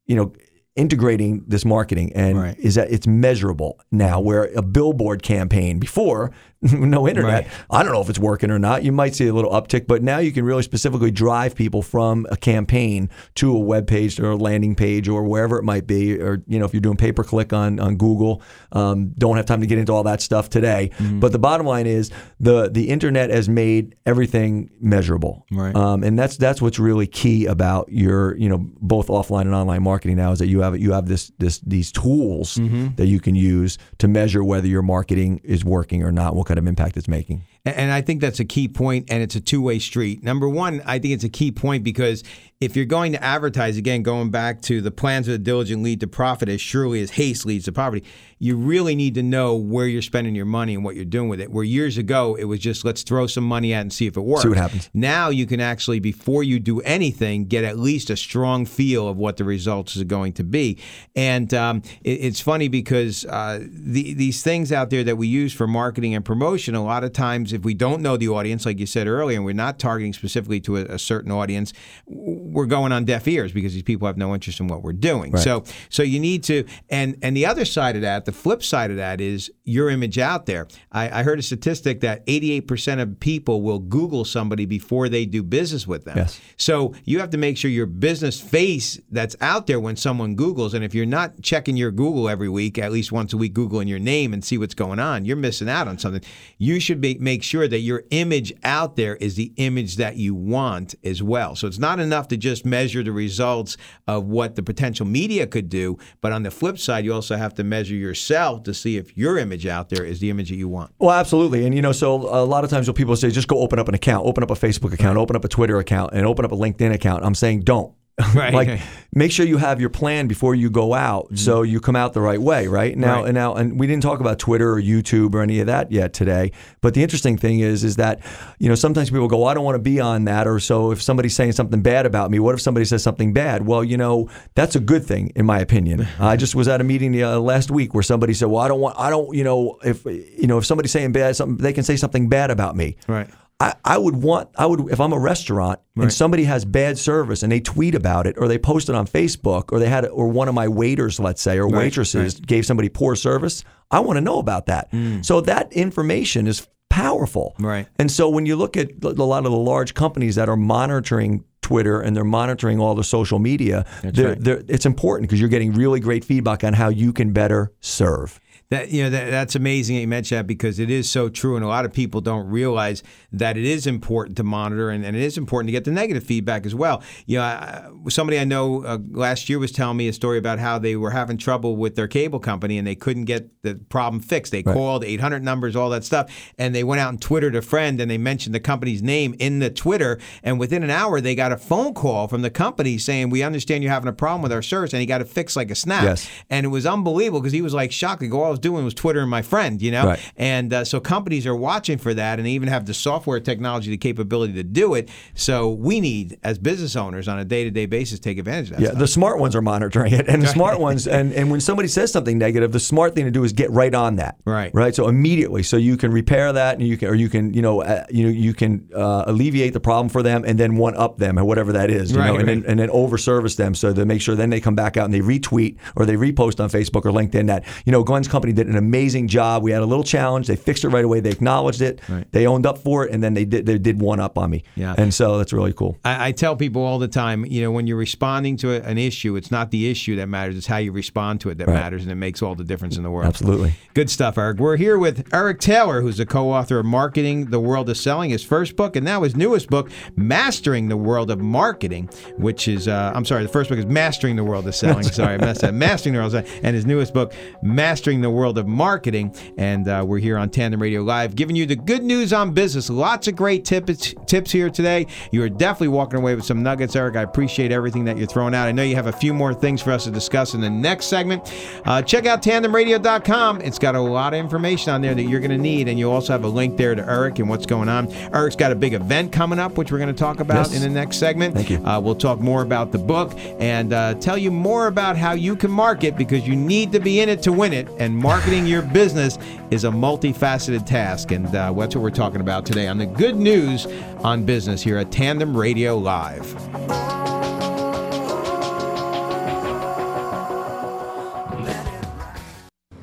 [0.06, 0.32] you know.
[0.76, 2.58] Integrating this marketing and Right.
[2.58, 4.20] is that it's measurable now.
[4.20, 6.30] Where a billboard campaign before,
[6.72, 7.48] no internet, Right.
[7.70, 8.82] I don't know if it's working or not.
[8.82, 12.26] You might see a little uptick, but now you can really specifically drive people from
[12.30, 16.20] a campaign to a web page or a landing page or wherever it might be.
[16.20, 18.42] Or you know, if you're doing pay per click on on Google,
[18.72, 20.90] um, don't have time to get into all that stuff today.
[20.98, 21.20] Mm-hmm.
[21.20, 25.74] But the bottom line is the the internet has made everything measurable, Right.
[25.74, 29.82] Um, and that's that's what's really key about your you know both offline and online
[29.82, 32.96] marketing now is that you have you have this this these tools Mm-hmm.
[32.96, 36.66] that you can use to measure whether your marketing is working or not, kind of
[36.66, 37.44] impact it's making.
[37.64, 40.22] And- I think that's a key point, and it's a two way street.
[40.22, 42.22] Number one, I think it's a key point because
[42.61, 46.00] if you're going to advertise, again, going back to the plans of the diligent lead
[46.00, 48.04] to profit as surely as haste leads to poverty,
[48.38, 51.40] you really need to know where you're spending your money and what you're doing with
[51.40, 51.50] it.
[51.50, 54.20] Where years ago, it was just let's throw some money at and see if it
[54.20, 54.42] works.
[54.42, 54.90] See what happens.
[54.92, 59.16] Now you can actually, before you do anything, get at least a strong feel of
[59.16, 60.78] what the results are going to be.
[61.16, 65.52] And um, it, it's funny because uh, the, these things out there that we use
[65.54, 68.78] for marketing and promotion, a lot of times, if we don't know the audience, like
[68.78, 71.72] you said earlier, and we're not targeting specifically to a, a certain audience,
[72.06, 75.36] we're going on deaf ears because these people have no interest in what we're doing.
[75.36, 78.90] So, so you need to, and and the other side of that, the flip side
[78.90, 80.66] of that is your image out there.
[80.92, 85.42] I, I heard a statistic that 88% of people will Google somebody before they do
[85.42, 86.16] business with them.
[86.16, 86.40] Yes.
[86.56, 90.74] So you have to make sure your business face that's out there when someone Googles,
[90.74, 93.88] and if you're not checking your Google every week, at least once a week, Googling
[93.88, 96.22] your name and see what's going on, you're missing out on something.
[96.58, 100.34] You should be, make sure that your image out there is the image that you
[100.34, 101.57] want as well.
[101.57, 103.76] So it's not enough to just measure the results
[104.07, 107.55] of what the potential media could do, but on the flip side, you also have
[107.55, 110.68] to measure yourself to see if your image out there is the image that you
[110.68, 110.93] want.
[110.99, 111.66] Well, absolutely.
[111.66, 113.88] And, you know, so a lot of times when people say, just go open up
[113.88, 116.53] an account, open up a Facebook account, open up a Twitter account, and open up
[116.53, 117.95] a LinkedIn account, I'm saying don't.
[118.35, 118.55] Right.
[118.55, 118.81] like
[119.12, 122.21] make sure you have your plan before you go out so you come out the
[122.21, 122.97] right way, right?
[122.97, 123.27] Now Right.
[123.29, 126.12] and now and we didn't talk about Twitter or YouTube or any of that yet
[126.12, 126.53] today.
[126.81, 128.21] But the interesting thing is is that,
[128.59, 130.93] you know, sometimes people go, well, I don't want to be on that or so
[130.93, 133.66] if somebody's saying something bad about me, what if somebody says something bad?
[133.66, 136.07] Well, you know, that's a good thing in my opinion.
[136.21, 138.81] I just was at a meeting uh, last week where somebody said, "Well, I don't
[138.81, 141.83] want I don't, you know, if you know, if somebody's saying bad something, they can
[141.85, 143.29] say something bad about me." Right.
[143.61, 147.42] I, I would want I would if I'm a restaurant and somebody has bad service
[147.42, 150.28] and they tweet about it or they post it on Facebook or they had or
[150.28, 152.46] one of my waiters let's say or Right, waitresses right.
[152.46, 154.88] gave somebody poor service I want to know about that
[155.22, 157.64] so that information is powerful Mm.
[157.66, 157.86] Right.
[157.98, 161.44] and so when you look at a lot of the large companies that are monitoring
[161.62, 164.40] Twitter and they're monitoring all the social media they're, right.
[164.42, 168.40] they're, it's important because you're getting really great feedback on how you can better serve
[168.71, 171.57] That you know that, that's amazing that you mentioned that because it is so true,
[171.57, 173.03] and a lot of people don't realize
[173.33, 176.23] that it is important to monitor, and, and it is important to get the negative
[176.23, 177.03] feedback as well.
[177.27, 180.61] You know, I, somebody I know uh, last year was telling me a story about
[180.61, 184.23] how they were having trouble with their cable company and they couldn't get the problem
[184.23, 184.53] fixed.
[184.53, 188.01] They called 800 numbers, all that stuff, and they went out and twittered a friend,
[188.01, 191.51] and they mentioned the company's name in the Twitter, and within an hour they got
[191.51, 194.62] a phone call from the company saying, "We understand you're having a problem with our
[194.62, 196.05] service," and he got it fixed like a snap.
[196.05, 196.31] Yes.
[196.49, 198.23] And it was unbelievable because he was like shocked.
[198.23, 200.06] Like, all Was doing was twittering my friend, you know?
[200.06, 200.32] Right.
[200.36, 203.90] And uh, so companies are watching for that and they even have the software technology,
[203.90, 205.08] the capability to do it.
[205.34, 208.76] So we need, as business owners, on a day to day basis, take advantage of
[208.76, 208.82] that.
[208.82, 208.98] Yeah, stuff.
[208.98, 212.12] the smart ones are monitoring it, and the smart ones, and, and when somebody says
[212.12, 214.36] something negative, the smart thing to do is get right on that.
[214.44, 214.74] Right.
[214.74, 214.94] Right.
[214.94, 217.82] So immediately, so you can repair that, and you can, or you can, you know,
[217.82, 221.18] uh, you know, you can uh, alleviate the problem for them, and then one up
[221.18, 222.70] them, or whatever that is, you Right, know, and then right.
[222.70, 225.14] and then over service them, so to make sure then they come back out and
[225.14, 228.66] they retweet or they repost on Facebook or LinkedIn that you know Glenn's company did
[228.66, 229.62] an amazing job.
[229.62, 232.26] We had a little challenge, they fixed it right away, they acknowledged it, Right.
[232.32, 234.64] they owned up for it, and then they did they did one up on me.
[234.76, 234.94] Yeah.
[234.96, 235.96] And so that's really cool.
[236.05, 238.98] I, I tell people all the time, you know, when you're responding to a, an
[238.98, 241.74] issue, it's not the issue that matters; it's how you respond to it that Right.
[241.74, 243.26] matters, and it makes all the difference in the world.
[243.26, 243.74] Absolutely.
[243.94, 244.59] Good stuff, Eric.
[244.59, 248.44] We're here with Eric Taylor, who's the co-author of "Marketing: The World of Selling," his
[248.44, 253.12] first book, and now his newest book, "Mastering the World of Marketing," which is, uh,
[253.14, 255.74] I'm sorry, the first book is "Mastering the World of Selling." sorry, I messed up.
[255.74, 257.32] "Mastering the World of Selling," and his newest book,
[257.62, 261.66] "Mastering the World of Marketing." And uh, we're here on Tandem Radio Live, giving you
[261.66, 262.91] the good news on business.
[262.91, 265.07] Lots of great tips tips here today.
[265.30, 267.16] You are definitely walking away with some nuggets, Eric.
[267.16, 268.68] I appreciate everything that you're throwing out.
[268.68, 271.07] I know you have a few more things for us to discuss in the next
[271.07, 271.53] segment.
[271.84, 273.61] Uh, check out tandemradio.com.
[273.61, 276.11] It's got a lot of information on there that you're going to need, and you
[276.11, 278.11] also have a link there to Eric and what's going on.
[278.34, 280.74] Eric's got a big event coming up, which we're going to talk about Yes.
[280.76, 281.55] in the next segment.
[281.55, 281.78] Thank you.
[281.84, 285.57] Uh, we'll talk more about the book and uh, tell you more about how you
[285.57, 287.88] can market because you need to be in it to win it.
[287.99, 289.41] And marketing your business
[289.72, 291.33] is a multifaceted task.
[291.33, 293.87] And uh, that's what we're talking about today on the good news
[294.22, 296.47] on business here at Tandem Radio Live.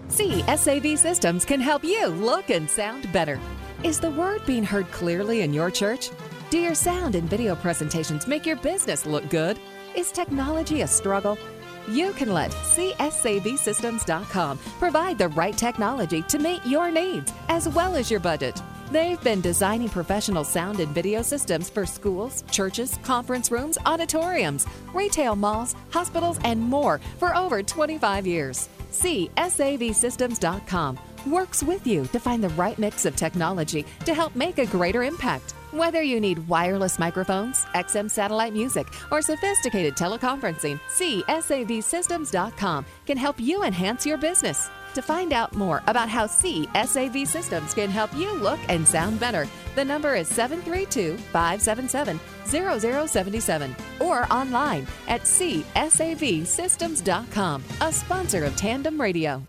[0.07, 3.37] CSAV Systems can help you look and sound better.
[3.83, 6.09] Is the word being heard clearly in your church?
[6.49, 9.59] Do your sound and video presentations make your business look good?
[9.93, 11.37] Is technology a struggle?
[11.87, 18.11] You can let CSAVSystems.com provide the right technology to meet your needs as well as
[18.11, 18.61] your budget.
[18.91, 25.35] They've been designing professional sound and video systems for schools, churches, conference rooms, auditoriums, retail
[25.35, 28.69] malls, hospitals, and more for over 25 years.
[28.91, 34.65] CSAVSystems.com works with you to find the right mix of technology to help make a
[34.65, 35.53] greater impact.
[35.71, 43.63] Whether you need wireless microphones, XM satellite music, or sophisticated teleconferencing, CSAVSystems.com can help you
[43.63, 44.69] enhance your business.
[44.93, 49.45] To find out more about how CSAV Systems can help you look and sound better,
[49.75, 59.45] the number is 732 577 0077 or online at CSAVSystems.com, a sponsor of Tandem Radio.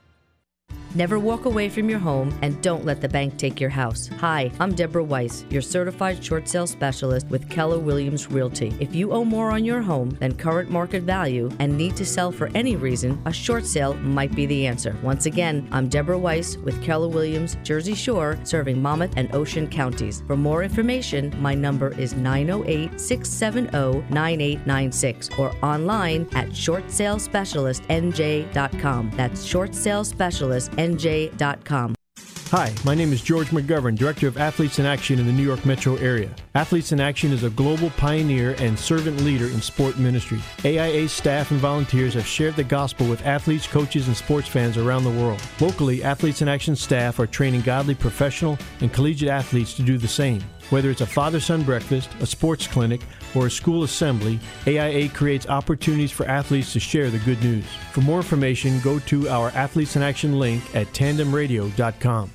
[0.95, 4.09] Never walk away from your home and don't let the bank take your house.
[4.20, 8.74] Hi, I'm Deborah Weiss, your certified short sale specialist with Keller Williams Realty.
[8.80, 12.32] If you owe more on your home than current market value and need to sell
[12.32, 14.97] for any reason, a short sale might be the answer.
[15.03, 20.22] Once again, I'm Deborah Weiss with Keller Williams Jersey Shore, serving Monmouth and Ocean counties.
[20.26, 29.11] For more information, my number is 908 670 9896 or online at shortsalespecialistnj.com.
[29.14, 29.45] That's
[30.79, 31.95] shortsalespecialistnj.com.
[32.51, 35.66] Hi, my name is George McGovern, Director of Athletes in Action in the New York
[35.66, 36.35] metro area.
[36.55, 40.41] Athletes in Action is a global pioneer and servant leader in sport ministry.
[40.64, 45.05] AIA staff and volunteers have shared the gospel with athletes, coaches, and sports fans around
[45.05, 45.43] the world.
[45.61, 50.09] Locally, Athletes in Action staff are training godly professional and collegiate athletes to do the
[50.09, 50.43] same.
[50.71, 53.01] Whether it's a father son breakfast, a sports clinic,
[53.35, 57.64] or a school assembly, AIA creates opportunities for athletes to share the good news.
[57.93, 62.33] For more information, go to our Athletes in Action link at tandemradio.com.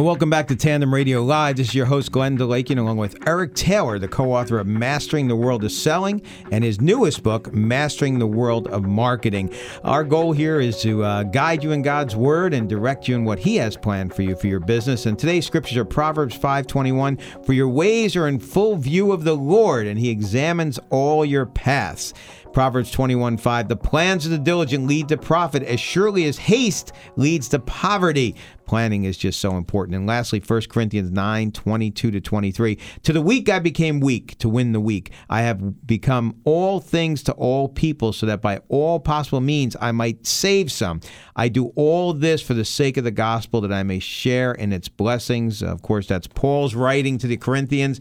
[0.00, 1.56] Well, welcome back to Tandem Radio Live.
[1.56, 5.28] This is your host, Glenn DeLakian, along with Eric Taylor, the co author of Mastering
[5.28, 9.52] the World of Selling and his newest book, Mastering the World of Marketing.
[9.84, 13.26] Our goal here is to uh, guide you in God's Word and direct you in
[13.26, 15.04] what He has planned for you for your business.
[15.04, 19.36] And today's scriptures are Proverbs 5.21, For your ways are in full view of the
[19.36, 22.14] Lord, and He examines all your paths.
[22.52, 23.68] Proverbs 21 5.
[23.68, 28.34] The plans of the diligent lead to profit as surely as haste leads to poverty.
[28.66, 29.96] Planning is just so important.
[29.96, 32.78] And lastly, 1 Corinthians 9 22 to 23.
[33.02, 35.10] To the weak I became weak to win the weak.
[35.28, 39.92] I have become all things to all people so that by all possible means I
[39.92, 41.00] might save some.
[41.34, 44.72] I do all this for the sake of the gospel that I may share in
[44.72, 45.62] its blessings.
[45.62, 47.98] Of course, that's Paul's writing to the Corinthians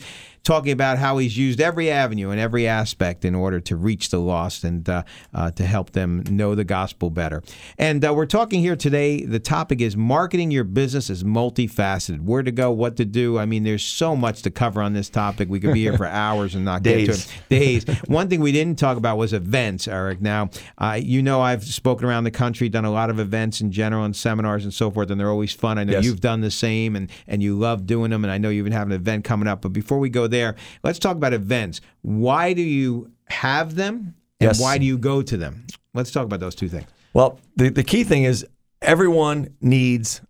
[0.50, 4.18] talking about how he's used every avenue and every aspect in order to reach the
[4.18, 7.43] lost and uh, uh, to help them know the gospel better.
[7.78, 9.24] And uh, we're talking here today.
[9.24, 12.22] The topic is marketing your business is multifaceted.
[12.22, 13.38] Where to go, what to do.
[13.38, 15.50] I mean, there's so much to cover on this topic.
[15.50, 17.06] We could be here for hours and not Days.
[17.08, 17.60] get to it.
[17.86, 18.00] Days.
[18.08, 20.20] One thing we didn't talk about was events, Eric.
[20.20, 23.72] Now, uh, you know, I've spoken around the country, done a lot of events in
[23.72, 25.78] general and seminars and so forth, and they're always fun.
[25.78, 26.06] I know Yes.
[26.06, 28.72] you've done the same, and and you love doing them, and I know you even
[28.74, 29.62] have an event coming up.
[29.62, 30.39] But before we go there,
[30.84, 31.82] let's talk about events.
[32.02, 34.60] Why do you have them, and Yes.
[34.62, 35.66] why do you go to them?
[35.94, 36.88] Let's talk about those two things.
[37.14, 38.46] Well, the, the key thing is
[38.82, 40.22] everyone needs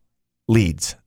[0.47, 0.95] leads.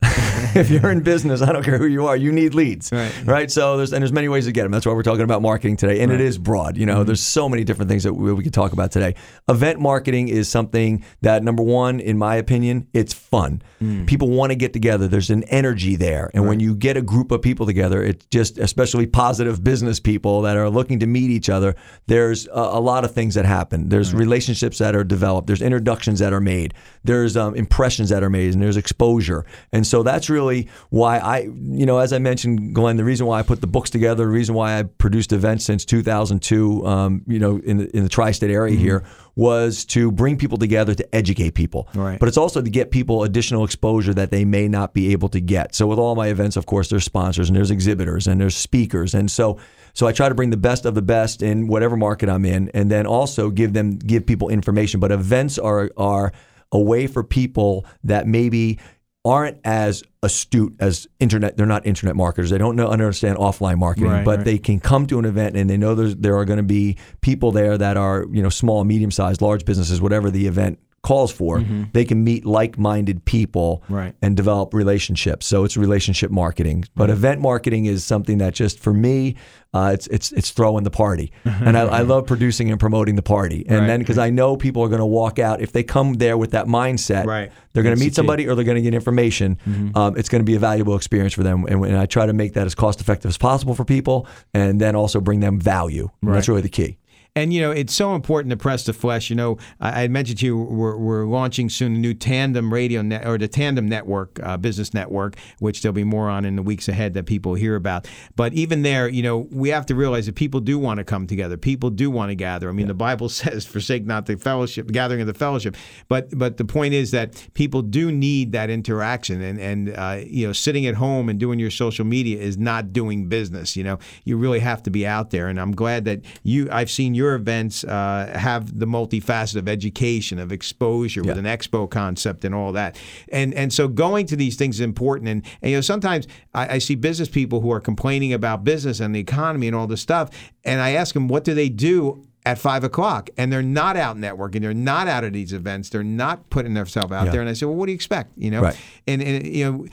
[0.56, 2.92] if you're in business, I don't care who you are, you need leads.
[2.92, 3.12] Right.
[3.24, 3.50] right?
[3.50, 4.72] So there's and there's many ways to get them.
[4.72, 6.00] That's why we're talking about marketing today.
[6.00, 6.76] And it is broad.
[6.76, 9.14] You know, there's so many different things that we, we could talk about today.
[9.48, 13.62] Event marketing is something that number one, in my opinion, it's fun.
[14.06, 15.08] People want to get together.
[15.08, 16.30] There's an energy there.
[16.34, 20.42] And when you get a group of people together, it's just especially positive business people
[20.42, 21.74] that are looking to meet each other,
[22.06, 23.88] there's a, a lot of things that happen.
[23.88, 25.46] There's relationships that are developed.
[25.46, 26.74] There's introductions that are made.
[27.04, 29.44] There's um, impressions that are made, and there's exposure.
[29.72, 30.41] And so that's really
[30.90, 33.90] why I, you know, as I mentioned, Glenn, the reason why I put the books
[33.90, 38.02] together, the reason why I produced events since 2002, um, you know, in the, in
[38.02, 41.88] the tri-state area here, was to bring people together to educate people.
[41.94, 42.18] Right.
[42.18, 45.40] But it's also to get people additional exposure that they may not be able to
[45.40, 45.74] get.
[45.74, 49.14] So with all my events, of course, there's sponsors and there's exhibitors and there's speakers,
[49.14, 49.58] and so
[49.94, 52.70] so I try to bring the best of the best in whatever market I'm in,
[52.74, 55.00] and then also give them give people information.
[55.00, 56.32] But events are are
[56.72, 58.78] a way for people that maybe
[59.24, 61.56] aren't as astute as internet.
[61.56, 62.50] They're not internet marketers.
[62.50, 64.44] They don't know understand offline marketing, Right, but right.
[64.44, 66.96] they can come to an event and they know there's, there are going to be
[67.20, 71.32] people there that are you know small, medium sized, large businesses, whatever the event calls
[71.32, 71.64] for.
[71.92, 74.14] They can meet like minded people Right.
[74.22, 75.46] and develop relationships.
[75.46, 76.84] So it's relationship marketing.
[76.94, 79.34] But event marketing is something that just for me,
[79.74, 83.22] uh, it's it's it's throwing the party, and I, I love producing and promoting the
[83.22, 83.64] party.
[83.68, 83.86] And Right.
[83.86, 86.50] then because I know people are going to walk out if they come there with
[86.50, 87.50] that mindset, Right.
[87.72, 89.56] they're going to meet somebody or they're going to get information.
[89.94, 92.34] Um, it's going to be a valuable experience for them, and, and I try to
[92.34, 96.10] make that as cost effective as possible for people, and then also bring them value.
[96.22, 96.98] That's really the key.
[97.34, 99.30] And you know, it's so important to press the flesh.
[99.30, 103.00] You know, I, I mentioned to you we're, we're launching soon a new Tandem Radio
[103.00, 106.62] net or the Tandem Network, uh, business network, which there'll be more on in the
[106.62, 108.06] weeks ahead that people hear about.
[108.36, 111.26] But even there, you know, we have to realize that people do want to come
[111.26, 111.56] together.
[111.56, 112.68] People do want to gather.
[112.68, 115.74] I mean, the Bible says, "Forsake not the fellowship, gathering of the fellowship."
[116.08, 120.46] But but the point is that people do need that interaction, and and uh, you
[120.46, 123.74] know, sitting at home and doing your social media is not doing business.
[123.74, 125.48] You know, you really have to be out there.
[125.48, 126.68] And I'm glad that you.
[126.70, 131.88] I've seen your events uh, have the multifaceted of education, of exposure with an expo
[131.90, 132.96] concept and all that.
[133.30, 135.28] And and so going to these things is important.
[135.28, 139.00] And, and you know, sometimes I, I see business people who are complaining about business
[139.00, 140.30] and the economy and all this stuff,
[140.64, 142.26] and I ask them, what do they do?
[142.44, 144.62] At five o'clock, and they're not out networking.
[144.62, 145.90] They're not out at these events.
[145.90, 147.30] They're not putting themselves out Yeah.
[147.30, 147.40] there.
[147.40, 148.32] And I say, well, what do you expect?
[148.36, 148.76] You know, Right.
[149.06, 149.86] and, and you know,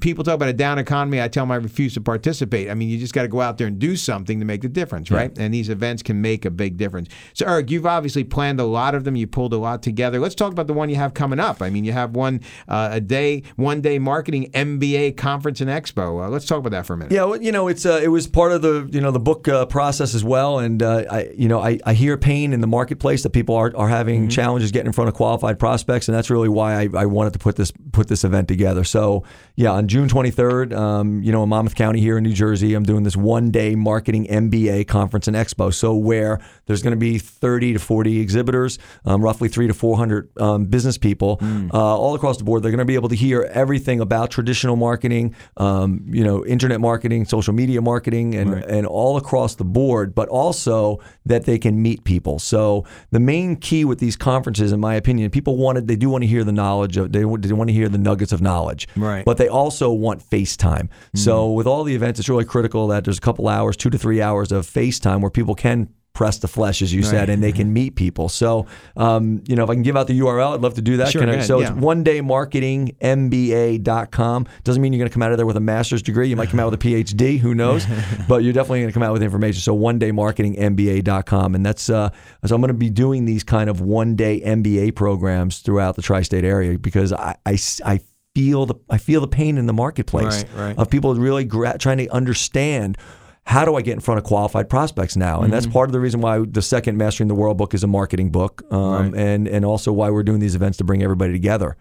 [0.00, 1.20] people talk about a down economy.
[1.20, 2.70] I tell them I refuse to participate.
[2.70, 4.68] I mean, you just got to go out there and do something to make the
[4.68, 5.36] difference, right?
[5.36, 7.08] And these events can make a big difference.
[7.32, 9.16] So, Eric, you've obviously planned a lot of them.
[9.16, 10.20] You pulled a lot together.
[10.20, 11.60] Let's talk about the one you have coming up.
[11.60, 16.24] I mean, you have one uh, a day, one day marketing MBA conference and expo.
[16.24, 17.12] Uh, let's talk about that for a minute.
[17.12, 19.48] Yeah, well, you know, it's uh, it was part of the you know the book
[19.48, 22.66] uh, process as well, and uh, I you know I, I hear pain in the
[22.66, 26.30] marketplace that people are, are having challenges getting in front of qualified prospects, and that's
[26.30, 28.84] really why I, I wanted to put this put this event together.
[28.84, 29.24] So
[29.56, 32.74] you Yeah, on June 23rd, um, you know, in Monmouth County here in New Jersey,
[32.74, 35.72] I'm doing this one day marketing MBA conference and expo.
[35.72, 40.38] So, where there's going to be 30 to 40 exhibitors, um, roughly three to 400
[40.38, 41.68] um, business people Hmm.
[41.72, 42.62] uh, all across the board.
[42.62, 46.78] They're going to be able to hear everything about traditional marketing, um, you know, internet
[46.78, 51.80] marketing, social media marketing, and, and all across the board, but also that they can
[51.80, 52.38] meet people.
[52.38, 56.20] So, the main key with these conferences, in my opinion, people wanted, they do want
[56.22, 58.88] to hear the knowledge of, they, want- they want to hear the nuggets of knowledge.
[58.94, 59.24] Right.
[59.24, 60.88] But they also want FaceTime.
[61.14, 63.98] So with all the events, it's really critical that there's a couple hours, two to
[63.98, 67.50] three hours of FaceTime where people can press the flesh, as you said, and they
[67.50, 68.28] can meet people.
[68.28, 70.98] So, um, you know, if I can give out the URL, I'd love to do
[70.98, 71.08] that.
[71.08, 71.70] Sure, I- so yeah.
[71.70, 74.46] it's one day marketing MBA.com.
[74.62, 76.28] Doesn't mean you're going to come out of there with a master's degree.
[76.28, 77.40] You might come out with a PhD.
[77.40, 77.84] Who knows?
[78.28, 79.60] but you're definitely going to come out with information.
[79.60, 81.56] So one day marketing MBA.com.
[81.56, 82.10] And that's, uh,
[82.46, 86.02] so I'm going to be doing these kind of one day MBA programs throughout the
[86.02, 88.00] tri state area because I, I, I
[88.34, 90.78] feel the I feel the pain in the marketplace Right, right.
[90.78, 92.98] of people really gra- trying to understand
[93.46, 95.50] how do I get in front of qualified prospects now, and Mm-hmm.
[95.52, 98.30] that's part of the reason why the second Mastering the World book is a marketing
[98.30, 99.14] book, um, Right.
[99.20, 101.76] and and also why we're doing these events to bring everybody together.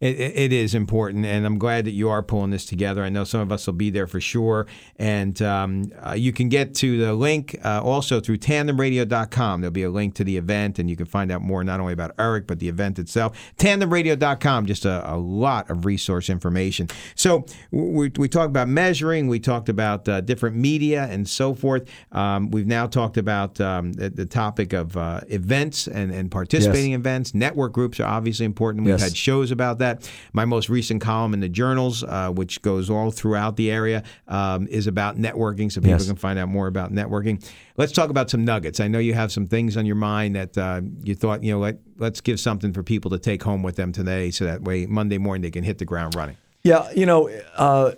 [0.00, 3.02] It, it is important, and I'm glad that you are pulling this together.
[3.02, 4.66] I know some of us will be there for sure,
[4.96, 9.60] and um, uh, you can get to the link uh, also through tandemradio.com.
[9.60, 11.92] There'll be a link to the event, and you can find out more not only
[11.92, 13.36] about Eric but the event itself.
[13.58, 16.88] Tandemradio.com, just a, a lot of resource information.
[17.14, 21.88] So we, we talked about measuring, we talked about uh, different media and so forth.
[22.12, 26.92] Um, we've now talked about um, the, the topic of uh, events and, and participating
[26.92, 27.34] in events.
[27.34, 28.84] Network groups are obviously important.
[28.84, 29.02] We've Yes.
[29.02, 29.83] had shows about that.
[30.32, 34.66] My most recent column in the journals, uh, which goes all throughout the area, um,
[34.68, 36.06] is about networking, so people Yes.
[36.06, 37.44] can find out more about networking.
[37.76, 38.80] Let's talk about some nuggets.
[38.80, 41.58] I know you have some things on your mind that uh, you thought, you know,
[41.58, 44.86] let, let's give something for people to take home with them today, so that way
[44.86, 46.36] Monday morning they can hit the ground running.
[46.62, 47.92] Yeah, you know, uh,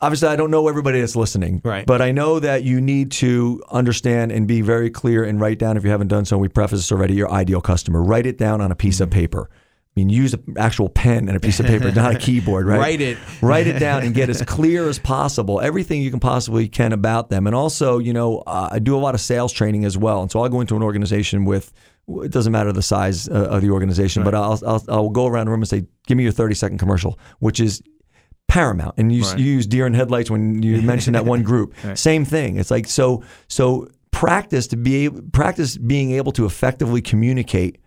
[0.00, 1.86] obviously I don't know everybody that's listening, Right.
[1.86, 5.76] But I know that you need to understand and be very clear and write down
[5.76, 6.36] if you haven't done so.
[6.38, 7.14] We preface this already.
[7.14, 8.02] Your ideal customer.
[8.02, 9.18] Write it down on a piece of Mm-hmm.
[9.20, 9.50] paper.
[9.96, 12.78] I mean, use an actual pen and a piece of paper, not a keyboard, right?
[12.80, 13.16] Write it.
[13.40, 17.30] Write it down and get as clear as possible everything you can possibly can about
[17.30, 17.46] them.
[17.46, 20.20] And also, you know, uh, I do a lot of sales training as well.
[20.22, 21.72] And so I'll go into an organization with.
[22.06, 25.46] It doesn't matter the size uh, of the organization, but I'll, I'll I'll go around
[25.46, 27.80] the room and say, "Give me your thirty second commercial," which is
[28.48, 28.94] paramount.
[28.98, 29.38] And you, Right.
[29.38, 31.72] you use deer in headlights when you mentioned that one group.
[31.82, 31.98] Right.
[31.98, 32.56] Same thing.
[32.58, 37.78] It's like so so practice to be practice being able to effectively communicate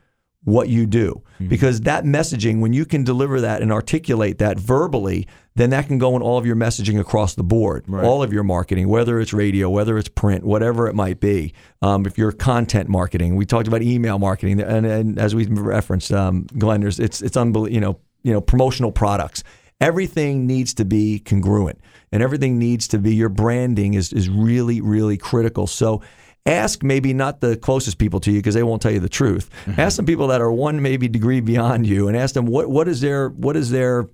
[0.47, 1.21] what you do.
[1.39, 1.49] Hmm.
[1.49, 5.97] because that messaging when you can deliver that and articulate that verbally then that can
[5.97, 7.83] go in all of your messaging across the board.
[7.87, 8.05] Right.
[8.05, 11.53] all of your marketing whether it's radio whether it's print whatever it might be.
[11.81, 16.13] Um, if you're content marketing we talked about email marketing and, and as we referenced
[16.13, 19.43] um, Glenn it's it's unbelievable you know you know promotional products.
[19.81, 21.79] Everything needs to be congruent
[22.11, 25.67] and everything needs to be your branding is is really really critical.
[25.67, 26.01] So
[26.47, 29.49] ask maybe not the closest people to you because they won't tell you the truth
[29.77, 32.87] ask some people that are one maybe degree beyond you and ask them what what
[32.87, 34.07] is their what is their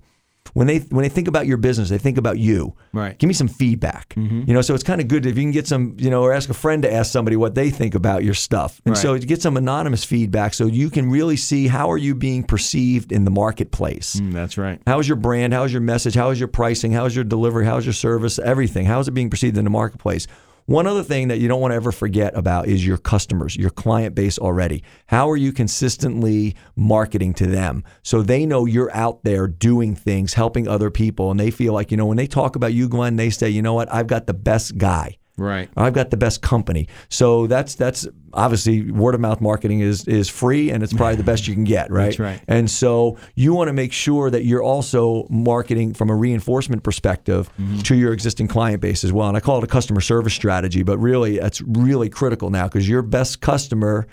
[0.52, 3.18] when they when they think about your business they think about you Right.
[3.18, 5.66] give me some feedback you know so it's kind of good if you can get
[5.66, 8.34] some you know or ask a friend to ask somebody what they think about your
[8.34, 9.20] stuff and so Right.
[9.22, 13.10] to get some anonymous feedback so you can really see how are you being perceived
[13.10, 14.80] in the marketplace Mm, that's right.
[14.86, 15.54] how is your brand?
[15.54, 16.14] How is your message?
[16.14, 16.92] How is your pricing?
[16.92, 17.64] How is your delivery?
[17.64, 18.38] How is your service?
[18.38, 18.84] Everything.
[18.86, 20.26] How is it being perceived in the marketplace?
[20.66, 23.68] One other thing that you don't want to ever forget about is your customers, your
[23.68, 24.82] client base already.
[25.08, 30.32] How are you consistently marketing to them so they know you're out there doing things,
[30.32, 33.16] helping other people, and they feel like, you know, when they talk about you, Glenn,
[33.16, 35.18] they say, you know what, I've got the best guy.
[35.36, 35.68] Right.
[35.76, 36.86] I've got the best company.
[37.08, 41.24] So that's that's obviously word of mouth marketing is is free and it's probably the
[41.24, 42.04] best you can get, right?
[42.06, 42.40] That's right.
[42.46, 47.50] And so you want to make sure that you're also marketing from a reinforcement perspective
[47.60, 47.80] Mm-hmm.
[47.80, 49.28] to your existing client base as well.
[49.28, 52.88] And I call it a customer service strategy, but really that's really critical now because
[52.88, 54.06] your best customer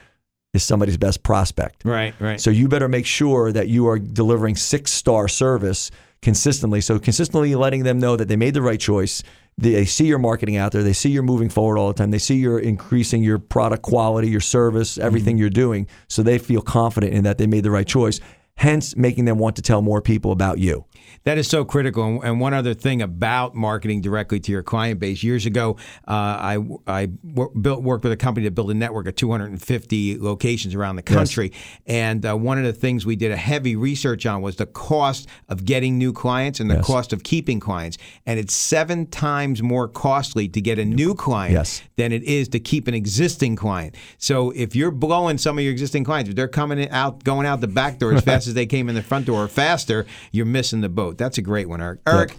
[0.53, 1.86] is somebody's best prospect.
[1.86, 2.13] Right.
[2.19, 2.41] Right.
[2.41, 5.91] So you better make sure that you are delivering six star service
[6.22, 6.82] consistently.
[6.82, 9.24] So consistently letting them know that they made the right choice.
[9.58, 10.82] They see your marketing out there.
[10.82, 12.10] They see you're moving forward all the time.
[12.12, 15.41] They see you're increasing your product quality, your service, everything mm-hmm.
[15.41, 15.88] you're doing.
[16.08, 18.20] So they feel confident in that they made the right choice.
[18.62, 20.86] Hence, making them want to tell more people about you.
[21.24, 22.22] That is so critical.
[22.22, 25.24] And- one other thing about marketing directly to your client base.
[25.24, 29.16] Years ago, uh, I I built worked with a company to build a network of
[29.16, 31.53] 250 locations around the country.
[31.88, 35.28] And uh, one of the things we did a heavy research on was the cost
[35.49, 36.86] of getting new clients and the Yes.
[36.86, 37.97] cost of keeping clients.
[38.28, 41.82] And it's seven times more costly to get a new client Yes.
[41.97, 43.95] than it is to keep an existing client.
[44.20, 47.59] So if you're blowing some of your existing clients, if they're coming out, going out
[47.62, 50.82] the back door as fast as they came in the front door faster, you're missing
[50.82, 51.18] the boat.
[51.18, 52.02] That's a great one, Eric.
[52.08, 52.36] Eric,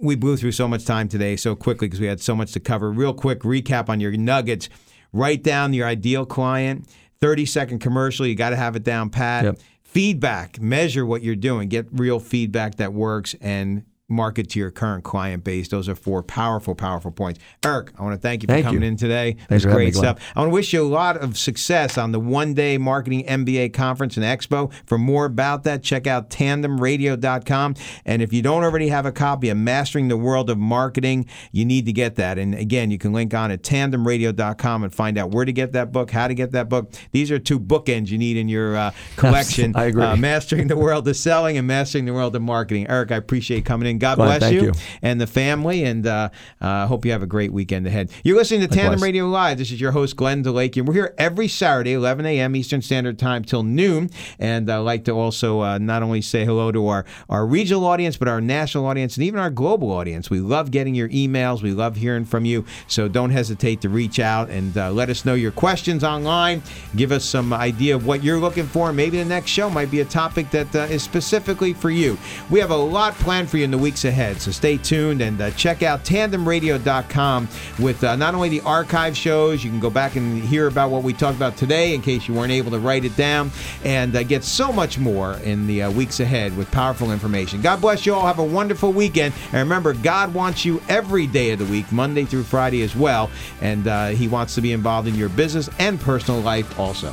[0.00, 2.60] we blew through so much time today so quickly because we had so much to
[2.60, 2.90] cover.
[2.90, 4.68] Real quick recap on your nuggets.
[5.12, 6.88] Write down your ideal client.
[7.20, 8.26] 30 second commercial.
[8.26, 9.44] You got to have it down pat.
[9.44, 9.58] Yep.
[9.82, 10.60] Feedback.
[10.60, 11.68] Measure what you're doing.
[11.68, 15.68] Get real feedback that works and market to your current client base.
[15.68, 17.40] Those are four powerful, powerful points.
[17.64, 18.88] Eric, I want to thank you for Thank coming you.
[18.88, 19.36] in today.
[19.50, 20.20] It was great stuff.
[20.34, 23.72] I want to wish you a lot of success on the one day marketing MBA
[23.72, 24.72] conference and expo.
[24.86, 27.74] For more about that, check out tandemradio.com.
[28.04, 31.64] And if you don't already have a copy of Mastering the World of Marketing, you
[31.64, 32.38] need to get that.
[32.38, 35.90] And again, you can link on at tandemradio.com and find out where to get that
[35.90, 36.92] book, how to get that book.
[37.10, 39.74] These are two bookends you need in your uh, collection.
[39.74, 40.04] I agree.
[40.04, 42.86] Uh, Mastering the World of Selling and Mastering the World of Marketing.
[42.88, 43.95] Eric, I appreciate coming in.
[43.98, 44.72] God Glenn, bless you, you.
[45.02, 46.30] and the family, and uh,
[46.60, 48.10] uh, hope you have a great weekend ahead.
[48.24, 49.02] You're listening to Tandem Likewise.
[49.02, 49.58] Radio Live.
[49.58, 52.56] This is your host, Glenn DeLake, and we're here every Saturday, 11 a.m.
[52.56, 54.10] Eastern Standard Time till noon.
[54.38, 58.16] And I'd like to also uh, not only say hello to our, our regional audience,
[58.16, 60.30] but our national audience and even our global audience.
[60.30, 61.62] We love getting your emails.
[61.62, 62.64] We love hearing from you.
[62.86, 66.62] So don't hesitate to reach out and uh, let us know your questions online.
[66.94, 68.92] Give us some idea of what you're looking for.
[68.92, 72.18] Maybe the next show might be a topic that uh, is specifically for you.
[72.50, 74.40] We have a lot planned for you in the weeks ahead.
[74.40, 79.62] So stay tuned and uh, check out tandemradio.com with uh, not only the archive shows,
[79.62, 82.34] you can go back and hear about what we talked about today in case you
[82.34, 83.52] weren't able to write it down,
[83.84, 87.60] and uh, get so much more in the uh, weeks ahead with powerful information.
[87.60, 88.26] God bless you all.
[88.26, 89.32] Have a wonderful weekend.
[89.52, 93.30] And remember, God wants you every day of the week, Monday through Friday as well.
[93.60, 97.12] And uh, He wants to be involved in your business and personal life also.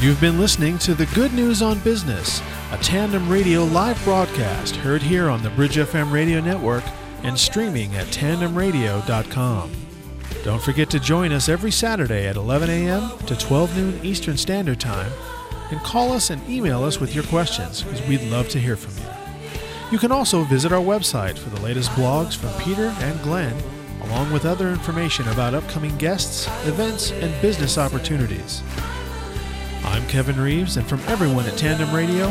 [0.00, 2.40] You've been listening to the Good News on Business,
[2.70, 6.84] a tandem radio live broadcast heard here on the Bridge FM radio network
[7.24, 9.72] and streaming at tandemradio.com.
[10.44, 13.18] Don't forget to join us every Saturday at 11 a.m.
[13.26, 15.10] to 12 noon Eastern Standard Time
[15.72, 18.96] and call us and email us with your questions because we'd love to hear from
[19.02, 19.10] you.
[19.90, 23.60] You can also visit our website for the latest blogs from Peter and Glenn,
[24.02, 28.62] along with other information about upcoming guests, events, and business opportunities.
[29.88, 32.28] I'm Kevin Reeves, and from everyone at Tandem Radio,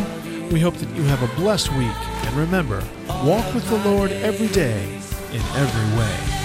[0.52, 1.90] we hope that you have a blessed week.
[2.26, 2.84] And remember,
[3.26, 4.84] walk with the Lord every day,
[5.34, 6.37] in every way.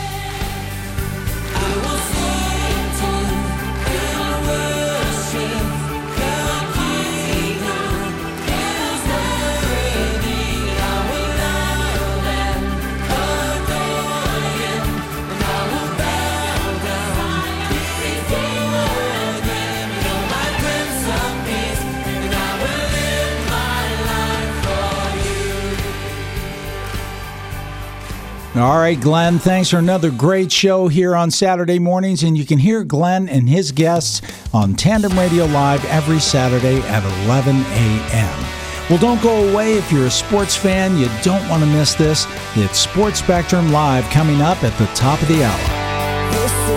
[28.55, 32.23] All right, Glenn, thanks for another great show here on Saturday mornings.
[32.23, 34.21] And you can hear Glenn and his guests
[34.53, 38.47] on Tandem Radio Live every Saturday at 11 a.m.
[38.91, 40.99] Well, don't go away if you're a sports fan.
[40.99, 42.27] You don't want to miss this.
[42.55, 46.72] It's Sports Spectrum Live coming up at the top of the hour.